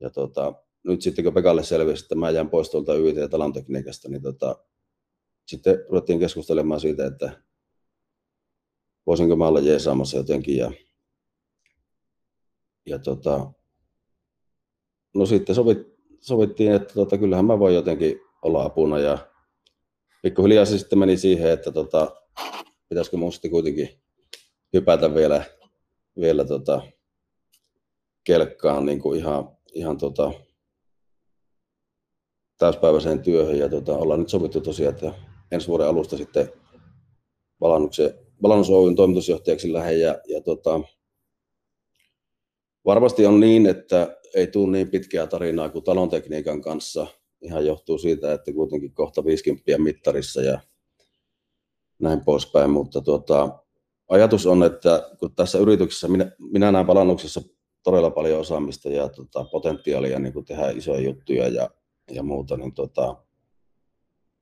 ja 0.00 0.10
tota, 0.10 0.54
nyt 0.84 1.02
sitten 1.02 1.24
kun 1.24 1.34
Pekalle 1.34 1.62
selvisi, 1.62 2.04
että 2.04 2.14
mä 2.14 2.30
jään 2.30 2.50
pois 2.50 2.70
tuolta 2.70 2.94
YIT-talon 2.94 3.52
tekniikasta, 3.52 4.08
niin 4.08 4.22
tota, 4.22 4.56
sitten 5.46 5.84
ruvettiin 5.88 6.18
keskustelemaan 6.18 6.80
siitä, 6.80 7.06
että 7.06 7.42
voisinko 9.06 9.36
mä 9.36 9.48
olla 9.48 9.60
jeesaamassa 9.60 10.16
jotenkin 10.16 10.56
ja 10.56 10.72
ja 12.86 12.98
tota, 12.98 13.52
no 15.14 15.26
sitten 15.26 15.54
sovit, 15.54 15.78
sovittiin, 16.20 16.72
että 16.72 16.94
tota, 16.94 17.18
kyllähän 17.18 17.44
mä 17.44 17.58
voin 17.58 17.74
jotenkin 17.74 18.20
olla 18.42 18.64
apuna 18.64 18.98
ja 18.98 19.18
pikkuhiljaa 20.22 20.64
se 20.64 20.78
sitten 20.78 20.98
meni 20.98 21.16
siihen, 21.16 21.50
että 21.50 21.72
tota, 21.72 22.16
pitäisikö 22.88 23.16
mun 23.16 23.32
sitten 23.32 23.50
kuitenkin 23.50 23.88
hypätä 24.72 25.14
vielä, 25.14 25.44
vielä 26.20 26.44
tota, 26.44 26.82
kelkkaan 28.24 28.86
niin 28.86 29.00
kuin 29.00 29.18
ihan, 29.18 29.55
ihan 29.76 29.98
tota, 29.98 30.32
täyspäiväiseen 32.58 33.22
työhön 33.22 33.58
ja 33.58 33.68
tota, 33.68 33.96
ollaan 33.96 34.20
nyt 34.20 34.28
sovittu 34.28 34.60
tosiaan, 34.60 34.94
että 34.94 35.12
ensi 35.50 35.68
vuoden 35.68 35.88
alusta 35.88 36.16
sitten 36.16 36.48
Valannus 38.42 38.70
Oyn 38.70 38.96
toimitusjohtajaksi 38.96 39.72
lähden 39.72 40.00
ja, 40.00 40.18
ja 40.28 40.40
tota, 40.40 40.80
Varmasti 42.86 43.26
on 43.26 43.40
niin, 43.40 43.66
että 43.66 44.16
ei 44.34 44.46
tule 44.46 44.72
niin 44.72 44.90
pitkää 44.90 45.26
tarinaa 45.26 45.68
kuin 45.68 45.84
talontekniikan 45.84 46.62
kanssa. 46.62 47.06
Ihan 47.40 47.66
johtuu 47.66 47.98
siitä, 47.98 48.32
että 48.32 48.52
kuitenkin 48.52 48.94
kohta 48.94 49.24
50 49.24 49.78
mittarissa 49.78 50.42
ja 50.42 50.60
näin 51.98 52.24
poispäin. 52.24 52.70
Mutta 52.70 53.00
tuota, 53.00 53.58
ajatus 54.08 54.46
on, 54.46 54.62
että 54.62 55.10
kun 55.18 55.34
tässä 55.34 55.58
yrityksessä, 55.58 56.08
minä, 56.08 56.30
minä 56.38 56.72
näen 56.72 56.86
palannuksessa 56.86 57.42
todella 57.86 58.10
paljon 58.10 58.40
osaamista 58.40 58.88
ja 58.88 59.08
tuota, 59.08 59.44
potentiaalia 59.44 60.18
niin 60.18 60.44
tehdä 60.44 60.70
isoja 60.70 61.00
juttuja 61.00 61.48
ja, 61.48 61.70
ja 62.10 62.22
muuta, 62.22 62.56
niin, 62.56 62.74
tuota, 62.74 63.16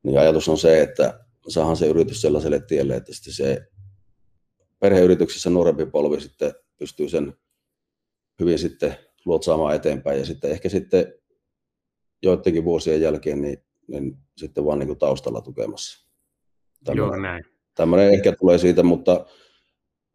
niin 0.03 0.19
ajatus 0.19 0.49
on 0.49 0.59
se, 0.59 0.83
että 0.83 1.25
saahan 1.49 1.77
se 1.77 1.87
yritys 1.87 2.21
sellaiselle 2.21 2.61
tielle, 2.61 2.97
että 2.97 3.15
sitten 3.15 3.35
se 3.35 3.67
perheyrityksessä 4.81 5.51
nuorempi 5.51 5.87
polvi 5.87 6.21
sitten 6.21 6.55
pystyy 6.79 7.09
sen 7.09 7.35
hyvin 8.41 8.59
sitten 8.59 8.97
luotsaamaan 9.25 9.75
eteenpäin 9.75 10.19
ja 10.19 10.27
sitten 10.27 10.51
ehkä 10.51 10.69
sitten 10.69 11.15
joidenkin 12.23 12.65
vuosien 12.65 13.01
jälkeen 13.01 13.43
niin, 13.43 13.59
niin 13.89 14.17
sitten 14.37 14.65
vaan 14.65 14.79
niin 14.79 14.87
kuin 14.87 14.99
taustalla 14.99 15.41
tukemassa. 15.41 16.09
Tällainen, 16.85 17.13
Joo, 17.13 17.23
näin. 17.23 17.45
Tämmöinen 17.75 18.15
ehkä 18.15 18.33
tulee 18.33 18.59
siitä, 18.59 18.83
mutta 18.83 19.27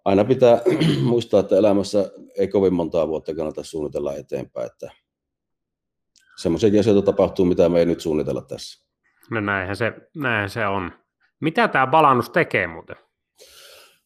aina 0.09 0.25
pitää 0.25 0.61
muistaa, 1.03 1.39
että 1.39 1.57
elämässä 1.57 2.11
ei 2.37 2.47
kovin 2.47 2.73
montaa 2.73 3.07
vuotta 3.07 3.35
kannata 3.35 3.63
suunnitella 3.63 4.15
eteenpäin, 4.15 4.65
että 4.65 4.91
semmoisia 6.37 6.79
asioita 6.79 7.01
tapahtuu, 7.01 7.45
mitä 7.45 7.69
me 7.69 7.79
ei 7.79 7.85
nyt 7.85 7.99
suunnitella 7.99 8.41
tässä. 8.41 8.85
No 9.31 9.41
näinhän 9.41 9.75
se, 9.75 9.93
näinhän 10.15 10.49
se 10.49 10.67
on. 10.67 10.91
Mitä 11.39 11.67
tämä 11.67 11.87
balannus 11.87 12.29
tekee 12.29 12.67
muuten? 12.67 12.95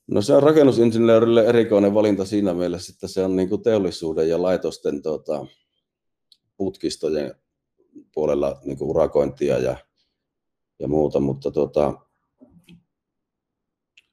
No 0.07 0.21
se 0.21 0.35
on 0.35 0.43
rakennusinsinöörille 0.43 1.45
erikoinen 1.45 1.93
valinta 1.93 2.25
siinä 2.25 2.53
mielessä, 2.53 2.93
että 2.93 3.07
se 3.07 3.25
on 3.25 3.35
niin 3.35 3.49
kuin 3.49 3.63
teollisuuden 3.63 4.29
ja 4.29 4.41
laitosten 4.41 5.01
tota, 5.01 5.45
putkistojen 6.57 7.35
puolella 8.13 8.59
niin 8.65 8.77
kuin 8.77 8.89
urakointia 8.89 9.57
ja, 9.57 9.77
ja 10.79 10.87
muuta, 10.87 11.19
mutta 11.19 11.51
tota, 11.51 11.93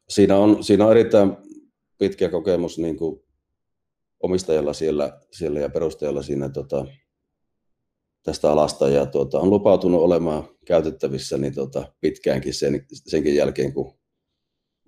siinä, 0.09 0.37
on, 0.37 0.65
siinä 0.65 0.85
on 0.85 0.91
erittäin 0.91 1.37
pitkä 2.01 2.29
kokemus 2.29 2.79
niin 2.79 2.97
kuin 2.97 3.23
omistajalla 4.21 4.73
siellä, 4.73 5.21
siellä 5.33 5.61
ja 5.61 5.69
perustajalla 5.69 6.23
siinä 6.23 6.49
tota, 6.49 6.87
tästä 8.23 8.53
alasta. 8.53 8.89
Ja 8.89 9.07
tota, 9.07 9.39
on 9.41 9.51
lupautunut 9.51 10.01
olemaan 10.01 10.49
käytettävissä 10.67 11.39
niin 11.39 11.55
tota, 11.55 11.93
pitkäänkin 12.01 12.55
sen, 12.55 12.87
senkin 12.93 13.35
jälkeen, 13.35 13.73
kun 13.73 13.99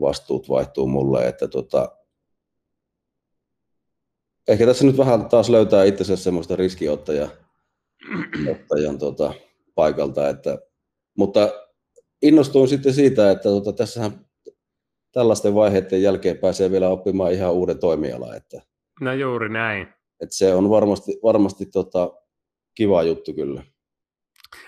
vastuut 0.01 0.48
vaihtuu 0.48 0.87
mulle, 0.87 1.29
että 1.29 1.48
tota, 1.48 1.96
ehkä 4.48 4.66
tässä 4.66 4.85
nyt 4.85 4.96
vähän 4.98 5.29
taas 5.29 5.51
löytää 5.51 5.85
itsensä 5.85 6.16
semmoista 6.16 6.57
riskiottajan 6.57 7.31
ottajan, 8.51 8.98
tota, 8.98 9.35
paikalta, 9.75 10.29
että, 10.29 10.59
mutta 11.18 11.53
innostuin 12.22 12.68
sitten 12.68 12.94
siitä, 12.94 13.31
että 13.31 13.42
tota, 13.42 13.72
tässähän 13.72 14.27
tällaisten 15.12 15.55
vaiheiden 15.55 16.03
jälkeen 16.03 16.38
pääsee 16.38 16.70
vielä 16.70 16.88
oppimaan 16.88 17.33
ihan 17.33 17.53
uuden 17.53 17.79
toimialan. 17.79 18.37
Että, 18.37 18.61
no 19.01 19.12
juuri 19.12 19.48
näin. 19.48 19.88
Että 20.20 20.37
se 20.37 20.55
on 20.55 20.70
varmasti, 20.70 21.12
varmasti 21.22 21.66
tota, 21.66 22.12
kiva 22.75 23.03
juttu 23.03 23.33
kyllä. 23.33 23.62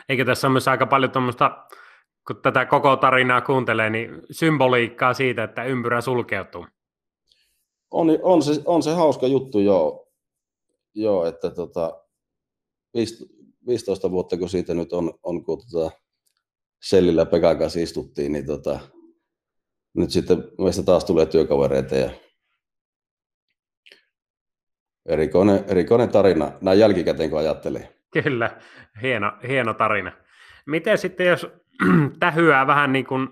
Eikä 0.09 0.25
tässä 0.25 0.47
ole 0.47 0.53
myös 0.53 0.69
aika 0.69 0.87
paljon 0.87 1.11
tuommoista 1.11 1.67
kun 2.27 2.43
tätä 2.43 2.67
koko 2.67 2.97
tarinaa 2.97 3.41
kuuntelee, 3.41 3.91
niin 3.91 4.23
symboliikkaa 4.31 5.15
siitä, 5.15 5.45
että 5.45 5.65
ympyrä 5.65 6.01
sulkeutuu. 6.01 6.67
On, 7.91 8.07
on, 8.23 8.43
se, 8.43 8.63
on 8.65 8.83
se 8.83 8.95
hauska 8.95 9.27
juttu, 9.27 9.59
joo. 9.59 10.09
Joo, 10.95 11.27
että 11.27 11.51
tota, 11.51 12.01
15 13.67 14.11
vuotta 14.11 14.37
kun 14.37 14.49
siitä 14.49 14.75
nyt 14.75 14.93
on, 14.93 15.15
on 15.23 15.45
kun 15.45 15.59
tota, 15.71 15.91
Sellillä 16.83 17.27
Pekan 17.27 17.59
kanssa 17.59 17.81
istuttiin, 17.81 18.33
niin 18.33 18.47
tota, 18.47 18.81
nyt 19.95 20.11
sitten 20.11 20.45
meistä 20.59 20.83
taas 20.83 21.05
tulee 21.05 21.27
työkavereita 21.27 21.95
ja 21.95 22.11
erikoinen, 25.07 25.65
erikoinen 25.69 26.09
tarina, 26.09 26.53
näin 26.61 26.79
jälkikäteen 26.79 27.31
kun 27.31 27.39
ajattelee. 27.39 27.95
Kyllä, 28.23 28.51
hieno, 29.03 29.33
hieno 29.49 29.75
tarina. 29.75 30.13
Miten 30.67 30.99
sitten, 30.99 31.27
jos 31.27 31.47
tähyää 32.21 32.67
vähän 32.67 32.93
niin 32.93 33.07
kuin 33.07 33.29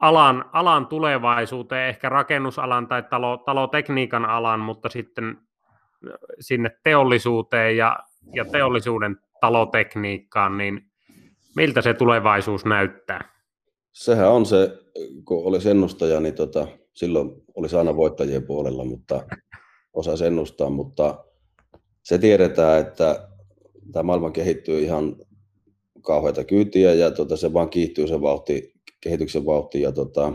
alan, 0.00 0.44
alan 0.52 0.86
tulevaisuuteen, 0.86 1.88
ehkä 1.88 2.08
rakennusalan 2.08 2.88
tai 2.88 3.02
talo, 3.02 3.36
talotekniikan 3.36 4.24
alan, 4.24 4.60
mutta 4.60 4.88
sitten 4.88 5.38
sinne 6.40 6.70
teollisuuteen 6.84 7.76
ja, 7.76 7.98
ja 8.34 8.44
teollisuuden 8.44 9.16
talotekniikkaan, 9.40 10.58
niin 10.58 10.90
miltä 11.56 11.80
se 11.80 11.94
tulevaisuus 11.94 12.64
näyttää? 12.64 13.33
Sehän 13.94 14.30
on 14.30 14.46
se, 14.46 14.70
kun 15.24 15.44
olisi 15.44 15.70
ennustaja, 15.70 16.20
niin 16.20 16.34
tota, 16.34 16.68
silloin 16.94 17.42
olisi 17.54 17.76
aina 17.76 17.96
voittajien 17.96 18.46
puolella, 18.46 18.84
mutta 18.84 19.26
osaa 19.92 20.26
ennustaa, 20.26 20.70
mutta 20.70 21.24
se 22.02 22.18
tiedetään, 22.18 22.80
että 22.80 23.28
tämä 23.92 24.02
maailma 24.02 24.30
kehittyy 24.30 24.82
ihan 24.82 25.16
kauheita 26.02 26.44
kyytiä 26.44 26.94
ja 26.94 27.10
tota, 27.10 27.36
se 27.36 27.52
vaan 27.52 27.70
kiihtyy 27.70 28.08
se 28.08 28.20
vauhti, 28.20 28.74
kehityksen 29.00 29.46
vauhti. 29.46 29.80
Ja, 29.80 29.92
tota, 29.92 30.32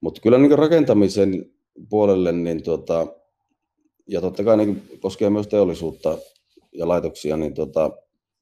mutta 0.00 0.20
kyllä 0.20 0.38
niin 0.38 0.58
rakentamisen 0.58 1.52
puolelle, 1.90 2.32
niin 2.32 2.62
tota, 2.62 3.06
ja 4.06 4.20
totta 4.20 4.44
kai 4.44 4.56
niin 4.56 4.82
koskee 5.00 5.30
myös 5.30 5.46
teollisuutta 5.48 6.18
ja 6.72 6.88
laitoksia, 6.88 7.36
niin 7.36 7.54
tota, 7.54 7.90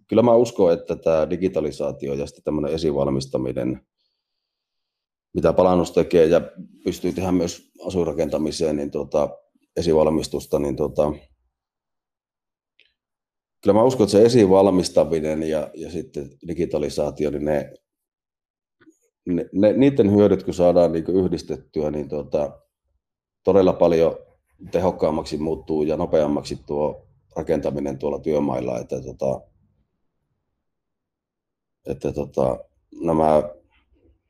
kyllä 0.09 0.23
mä 0.23 0.35
uskon, 0.35 0.73
että 0.73 0.97
tämä 0.97 1.31
digitalisaatio 1.31 2.15
ja 2.15 2.27
sitten 2.27 2.45
tämmöinen 2.45 2.73
esivalmistaminen 2.73 3.81
mitä 5.35 5.53
palannus 5.53 5.93
tekee 5.93 6.27
ja 6.27 6.41
pystyy 6.85 7.13
tehdä 7.13 7.33
myös 7.33 7.71
asuinrakentamiseen 7.87 8.77
niin 8.77 8.91
tuota, 8.91 9.29
esivalmistusta, 9.77 10.59
niin 10.59 10.77
tuota, 10.77 11.13
kyllä 13.63 13.75
mä 13.75 13.85
uskon, 13.85 14.05
että 14.05 14.13
se 14.13 14.25
esivalmistaminen 14.25 15.43
ja, 15.43 15.71
ja 15.75 15.91
sitten 15.91 16.31
digitalisaatio, 16.49 17.31
niin 17.31 17.45
ne, 17.45 17.73
ne, 19.27 19.49
ne 19.53 19.73
niiden 19.73 20.13
hyödyt, 20.13 20.43
kun 20.43 20.55
saadaan 20.55 20.93
niin 20.93 21.05
yhdistettyä, 21.09 21.91
niin 21.91 22.09
tuota, 22.09 22.61
todella 23.45 23.73
paljon 23.73 24.17
tehokkaammaksi 24.71 25.37
muuttuu 25.37 25.83
ja 25.83 25.97
nopeammaksi 25.97 26.59
tuo 26.67 27.09
rakentaminen 27.37 27.99
tuolla 27.99 28.19
työmailla, 28.19 28.79
että, 28.79 29.01
tuota, 29.01 29.52
että 31.87 32.13
tuota, 32.13 32.59
nämä 33.01 33.43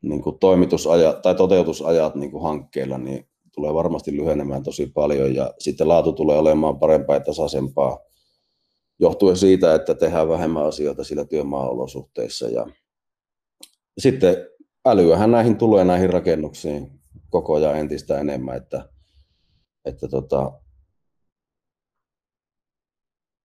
niin 0.03 0.23
kuin 0.23 0.39
toimitusajat 0.39 1.23
tai 1.23 1.35
toteutusajat 1.35 2.15
niin 2.15 2.31
kuin 2.31 2.43
hankkeilla 2.43 2.99
niin 2.99 3.29
tulee 3.55 3.75
varmasti 3.75 4.17
lyhenemään 4.17 4.63
tosi 4.63 4.87
paljon 4.87 5.35
ja 5.35 5.55
sitten 5.59 5.89
laatu 5.89 6.13
tulee 6.13 6.39
olemaan 6.39 6.79
parempaa 6.79 7.17
ja 7.17 7.21
tasaisempaa 7.21 7.99
johtuen 8.99 9.37
siitä, 9.37 9.75
että 9.75 9.95
tehdään 9.95 10.29
vähemmän 10.29 10.67
asioita 10.67 11.05
sillä 11.05 11.25
työmaa-olosuhteissa. 11.25 12.49
Ja 12.49 12.67
sitten 13.99 14.37
älyähän 14.87 15.31
näihin 15.31 15.57
tulee 15.57 15.85
näihin 15.85 16.11
rakennuksiin 16.11 16.91
koko 17.31 17.55
ajan 17.55 17.79
entistä 17.79 18.19
enemmän, 18.19 18.57
että, 18.57 18.89
että, 19.85 20.09
tota, 20.09 20.53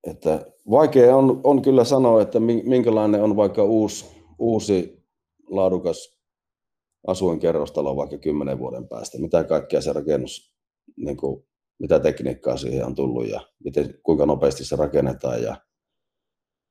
että 0.03 0.45
vaikea 0.69 1.15
on, 1.15 1.41
on 1.43 1.61
kyllä 1.61 1.83
sanoa, 1.83 2.21
että 2.21 2.39
minkälainen 2.63 3.23
on 3.23 3.35
vaikka 3.35 3.63
uusi, 3.63 4.05
uusi 4.39 5.03
laadukas 5.49 6.17
asuinkerrostalo 7.07 7.95
vaikka 7.95 8.17
kymmenen 8.17 8.59
vuoden 8.59 8.87
päästä, 8.87 9.17
mitä 9.17 9.43
kaikkea 9.43 9.81
se 9.81 9.93
rakennus, 9.93 10.55
niin 10.97 11.17
kuin, 11.17 11.45
mitä 11.79 11.99
tekniikkaa 11.99 12.57
siihen 12.57 12.85
on 12.85 12.95
tullut 12.95 13.29
ja 13.29 13.41
miten, 13.63 13.99
kuinka 14.03 14.25
nopeasti 14.25 14.65
se 14.65 14.75
rakennetaan 14.75 15.43
ja 15.43 15.55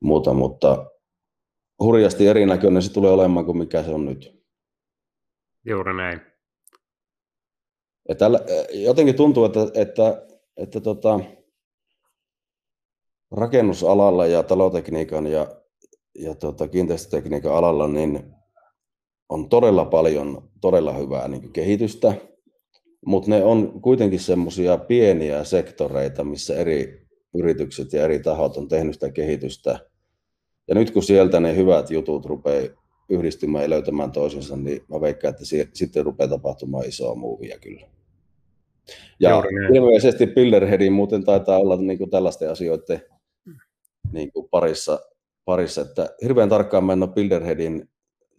muuta, 0.00 0.34
mutta 0.34 0.90
hurjasti 1.82 2.26
erinäköinen 2.26 2.82
se 2.82 2.92
tulee 2.92 3.10
olemaan 3.10 3.46
kuin 3.46 3.58
mikä 3.58 3.82
se 3.82 3.90
on 3.90 4.04
nyt. 4.04 4.36
Juuri 5.64 5.96
näin. 5.96 6.20
Että, 8.08 8.30
jotenkin 8.72 9.14
tuntuu, 9.14 9.44
että, 9.44 9.60
että, 9.74 10.26
että 10.56 10.80
tota, 10.80 11.20
rakennusalalla 13.30 14.26
ja 14.26 14.42
talotekniikan 14.42 15.26
ja, 15.26 15.46
ja 16.18 16.34
tota, 16.34 16.68
kiinteistötekniikan 16.68 17.54
alalla 17.54 17.88
niin 17.88 18.22
on 19.28 19.48
todella 19.48 19.84
paljon 19.84 20.50
todella 20.60 20.92
hyvää 20.92 21.28
niin 21.28 21.52
kehitystä, 21.52 22.14
mutta 23.06 23.30
ne 23.30 23.44
on 23.44 23.82
kuitenkin 23.82 24.20
semmoisia 24.20 24.78
pieniä 24.78 25.44
sektoreita, 25.44 26.24
missä 26.24 26.56
eri 26.56 27.06
yritykset 27.34 27.92
ja 27.92 28.04
eri 28.04 28.18
tahot 28.18 28.56
on 28.56 28.68
tehnyt 28.68 28.94
sitä 28.94 29.10
kehitystä. 29.10 29.78
Ja 30.68 30.74
nyt 30.74 30.90
kun 30.90 31.02
sieltä 31.02 31.40
ne 31.40 31.56
hyvät 31.56 31.90
jutut 31.90 32.26
rupeaa 32.26 32.68
yhdistymään 33.08 33.64
ja 33.64 33.70
löytämään 33.70 34.12
toisensa, 34.12 34.56
niin 34.56 34.82
mä 34.88 35.00
veikkaan, 35.00 35.34
että 35.34 35.44
sitten 35.72 36.04
rupeaa 36.04 36.28
tapahtumaan 36.28 36.88
isoa 36.88 37.14
muuvia 37.14 37.58
kyllä. 37.58 37.86
Ja 39.20 39.42
ilmeisesti 39.74 40.26
Builderheadin 40.26 40.92
muuten 40.92 41.24
taitaa 41.24 41.58
olla 41.58 41.76
niin 41.76 41.98
kuin 41.98 42.10
tällaisten 42.10 42.50
asioiden 42.50 43.00
niin 44.12 44.32
kuin 44.32 44.48
parissa, 44.50 44.98
parissa, 45.44 45.80
että 45.80 46.08
hirveän 46.22 46.48
tarkkaan 46.48 46.84
mä 46.84 46.92
en 46.92 47.02
ole 47.02 47.12
Builderheadin 47.12 47.88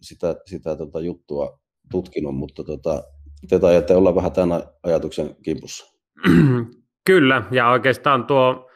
sitä, 0.00 0.36
sitä 0.46 0.76
tota 0.76 1.00
juttua 1.00 1.60
tutkinut, 1.90 2.36
mutta 2.36 2.64
tota, 2.64 3.04
te 3.48 3.58
taidatte 3.58 3.94
olla 3.94 4.14
vähän 4.14 4.32
tämän 4.32 4.62
ajatuksen 4.82 5.36
kimpussa. 5.42 5.98
Kyllä, 7.06 7.42
ja 7.50 7.70
oikeastaan 7.70 8.26
tuo 8.26 8.70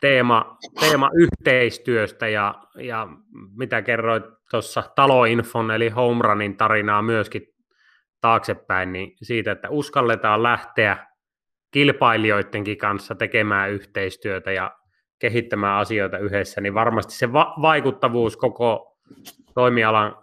teema, 0.00 0.58
teema 0.80 1.10
yhteistyöstä 1.14 2.28
ja, 2.28 2.54
ja 2.78 3.08
mitä 3.56 3.82
kerroit 3.82 4.24
tuossa 4.50 4.82
taloinfon 4.96 5.70
eli 5.70 5.88
Homerunnin 5.88 6.56
tarinaa 6.56 7.02
myöskin 7.02 7.42
taaksepäin, 8.20 8.92
niin 8.92 9.16
siitä, 9.22 9.52
että 9.52 9.70
uskalletaan 9.70 10.42
lähteä 10.42 11.06
kilpailijoidenkin 11.70 12.78
kanssa 12.78 13.14
tekemään 13.14 13.70
yhteistyötä 13.70 14.52
ja 14.52 14.76
kehittämään 15.22 15.80
asioita 15.80 16.18
yhdessä, 16.18 16.60
niin 16.60 16.74
varmasti 16.74 17.14
se 17.14 17.32
va- 17.32 17.54
vaikuttavuus 17.62 18.36
koko 18.36 18.98
toimialan 19.54 20.16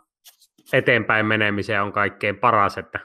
eteenpäin 0.74 1.26
menemiseen 1.26 1.82
on 1.82 1.92
kaikkein 1.92 2.38
paras, 2.38 2.78
että 2.78 3.00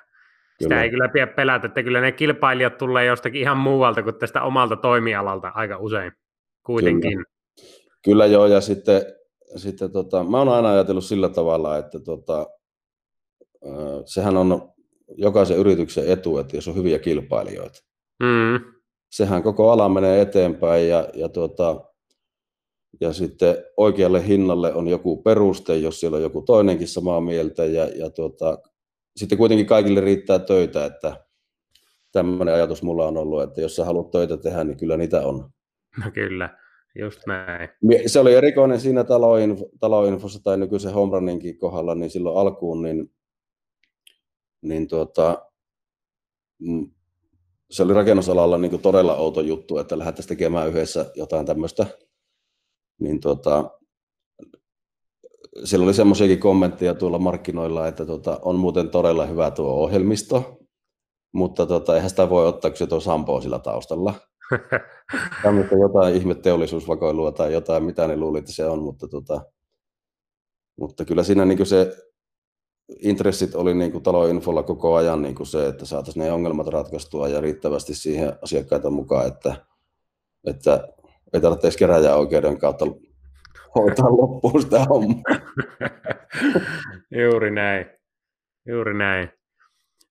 sitä 0.58 0.68
kyllä. 0.68 0.82
ei 0.82 0.90
kyllä 0.90 1.08
pidä 1.08 1.26
pelätä, 1.26 1.66
että 1.66 1.82
kyllä 1.82 2.00
ne 2.00 2.12
kilpailijat 2.12 2.78
tulee 2.78 3.04
jostakin 3.04 3.40
ihan 3.40 3.56
muualta 3.56 4.02
kuin 4.02 4.18
tästä 4.18 4.42
omalta 4.42 4.76
toimialalta 4.76 5.52
aika 5.54 5.78
usein 5.78 6.12
kuitenkin. 6.66 7.12
Kyllä, 7.12 7.24
kyllä 8.04 8.26
joo, 8.26 8.46
ja 8.46 8.60
sitten, 8.60 9.02
sitten 9.56 9.92
tota, 9.92 10.24
mä 10.24 10.38
oon 10.38 10.48
aina 10.48 10.72
ajatellut 10.72 11.04
sillä 11.04 11.28
tavalla, 11.28 11.78
että 11.78 12.00
tota, 12.00 12.46
sehän 14.04 14.36
on 14.36 14.72
jokaisen 15.16 15.58
yrityksen 15.58 16.08
etu, 16.08 16.38
että 16.38 16.56
jos 16.56 16.68
on 16.68 16.76
hyviä 16.76 16.98
kilpailijoita. 16.98 17.78
Mm. 18.22 18.73
Sehän 19.14 19.42
koko 19.42 19.70
ala 19.70 19.88
menee 19.88 20.20
eteenpäin 20.20 20.88
ja, 20.88 21.08
ja 21.14 21.28
tuota, 21.28 21.84
ja 23.00 23.12
sitten 23.12 23.56
oikealle 23.76 24.26
hinnalle 24.26 24.74
on 24.74 24.88
joku 24.88 25.22
peruste, 25.22 25.76
jos 25.76 26.00
siellä 26.00 26.16
on 26.16 26.22
joku 26.22 26.42
toinenkin 26.42 26.88
samaa 26.88 27.20
mieltä 27.20 27.64
ja, 27.64 27.84
ja 27.84 28.10
tuota, 28.10 28.58
sitten 29.16 29.38
kuitenkin 29.38 29.66
kaikille 29.66 30.00
riittää 30.00 30.38
töitä, 30.38 30.84
että 30.84 31.26
tämmöinen 32.12 32.54
ajatus 32.54 32.82
mulla 32.82 33.06
on 33.06 33.16
ollut, 33.16 33.42
että 33.42 33.60
jos 33.60 33.76
sä 33.76 33.84
haluat 33.84 34.10
töitä 34.10 34.36
tehdä, 34.36 34.64
niin 34.64 34.76
kyllä 34.76 34.96
niitä 34.96 35.26
on. 35.26 35.50
No 36.04 36.10
kyllä, 36.14 36.58
just 36.98 37.20
näin. 37.26 37.68
Se 38.06 38.20
oli 38.20 38.34
erikoinen 38.34 38.80
siinä 38.80 39.02
taloinf- 39.02 39.78
taloinfossa 39.80 40.42
tai 40.42 40.58
nykyisen 40.58 40.92
Homerunninkin 40.92 41.58
kohdalla, 41.58 41.94
niin 41.94 42.10
silloin 42.10 42.38
alkuun, 42.38 42.82
niin, 42.82 43.14
niin 44.62 44.88
tuota, 44.88 45.50
mm, 46.58 46.93
se 47.70 47.82
oli 47.82 47.94
rakennusalalla 47.94 48.58
niin 48.58 48.82
todella 48.82 49.16
outo 49.16 49.40
juttu, 49.40 49.78
että 49.78 49.98
lähdettäisiin 49.98 50.28
tekemään 50.28 50.68
yhdessä 50.68 51.10
jotain 51.14 51.46
tämmöistä 51.46 51.86
niin 53.00 53.20
tota, 53.20 53.70
siellä 55.64 55.84
oli 55.84 55.94
semmoisiakin 55.94 56.40
kommentteja 56.40 56.94
tuolla 56.94 57.18
markkinoilla, 57.18 57.88
että 57.88 58.06
tota, 58.06 58.40
on 58.42 58.56
muuten 58.56 58.90
todella 58.90 59.26
hyvä 59.26 59.50
tuo 59.50 59.70
ohjelmisto, 59.70 60.58
mutta 61.32 61.66
tota, 61.66 61.94
eihän 61.94 62.10
sitä 62.10 62.30
voi 62.30 62.46
ottaa, 62.46 62.70
kun 62.70 62.78
se 62.78 62.86
tuo 62.86 63.00
Sampo 63.00 63.40
sillä 63.40 63.58
taustalla. 63.58 64.14
Tämmöistä 65.42 65.74
jotain 65.74 66.16
ihme 66.16 66.34
teollisuusvakoilua 66.34 67.32
tai 67.32 67.52
jotain, 67.52 67.84
mitä 67.84 68.08
ne 68.08 68.16
luulit, 68.16 68.38
että 68.38 68.52
se 68.52 68.66
on, 68.66 68.82
mutta, 68.82 69.08
tota, 69.08 69.40
mutta 70.80 71.04
kyllä 71.04 71.22
siinä 71.22 71.44
niin 71.44 71.66
se 71.66 71.96
intressit 73.02 73.54
oli 73.54 73.74
niin 73.74 73.92
kuin 73.92 74.04
taloinfolla 74.04 74.62
koko 74.62 74.94
ajan 74.94 75.22
niin 75.22 75.34
kuin 75.34 75.46
se, 75.46 75.66
että 75.66 75.84
saataisiin 75.84 76.24
ne 76.24 76.32
ongelmat 76.32 76.66
ratkaistua 76.66 77.28
ja 77.28 77.40
riittävästi 77.40 77.94
siihen 77.94 78.32
asiakkaita 78.42 78.90
mukaan, 78.90 79.26
että, 79.26 79.56
että 80.46 80.88
ei 81.32 81.40
tarvitse 81.40 81.66
edes 81.66 81.76
käräjäoikeuden 81.76 82.58
kautta 82.58 82.84
hoitaa 83.74 84.16
loppuun 84.20 84.62
sitä 84.62 84.84
hommaa. 84.84 85.22
Juuri 87.10 87.50
näin. 87.50 87.86
Juuri 88.66 88.94
näin. 88.94 89.30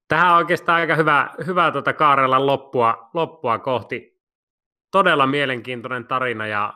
Tähän 0.08 0.32
on 0.32 0.38
oikeastaan 0.38 0.82
aika 0.82 0.96
hyvä, 0.96 1.30
hyvä 1.48 1.72
tuota 1.72 1.94
kaarella 1.94 2.46
loppua, 2.46 3.10
loppua 3.14 3.60
kohti. 3.60 4.20
Todella 4.92 5.28
mielenkiintoinen 5.28 6.08
tarina 6.08 6.48
ja 6.48 6.74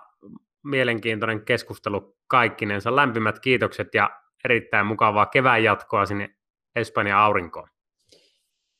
mielenkiintoinen 0.63 1.45
keskustelu 1.45 2.17
kaikkinensa. 2.27 2.95
Lämpimät 2.95 3.39
kiitokset 3.39 3.87
ja 3.93 4.09
erittäin 4.45 4.85
mukavaa 4.85 5.25
kevään 5.25 5.63
jatkoa 5.63 6.05
sinne 6.05 6.29
Espanjan 6.75 7.19
aurinkoon. 7.19 7.67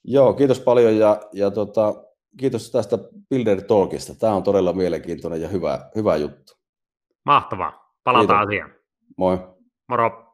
Joo, 0.03 0.34
kiitos 0.34 0.59
paljon 0.59 0.97
ja, 0.97 1.21
ja 1.34 1.51
tota, 1.51 1.93
kiitos 2.38 2.71
tästä 2.71 2.97
Builder 3.29 3.61
Talkista. 3.61 4.15
Tämä 4.15 4.34
on 4.34 4.43
todella 4.43 4.73
mielenkiintoinen 4.73 5.41
ja 5.41 5.47
hyvä, 5.47 5.89
hyvä 5.95 6.15
juttu. 6.15 6.53
Mahtavaa. 7.25 7.93
Palataan 8.03 8.47
Kiitos. 8.47 8.65
asiaan. 8.67 8.81
Moi. 9.17 9.38
Moro. 9.89 10.26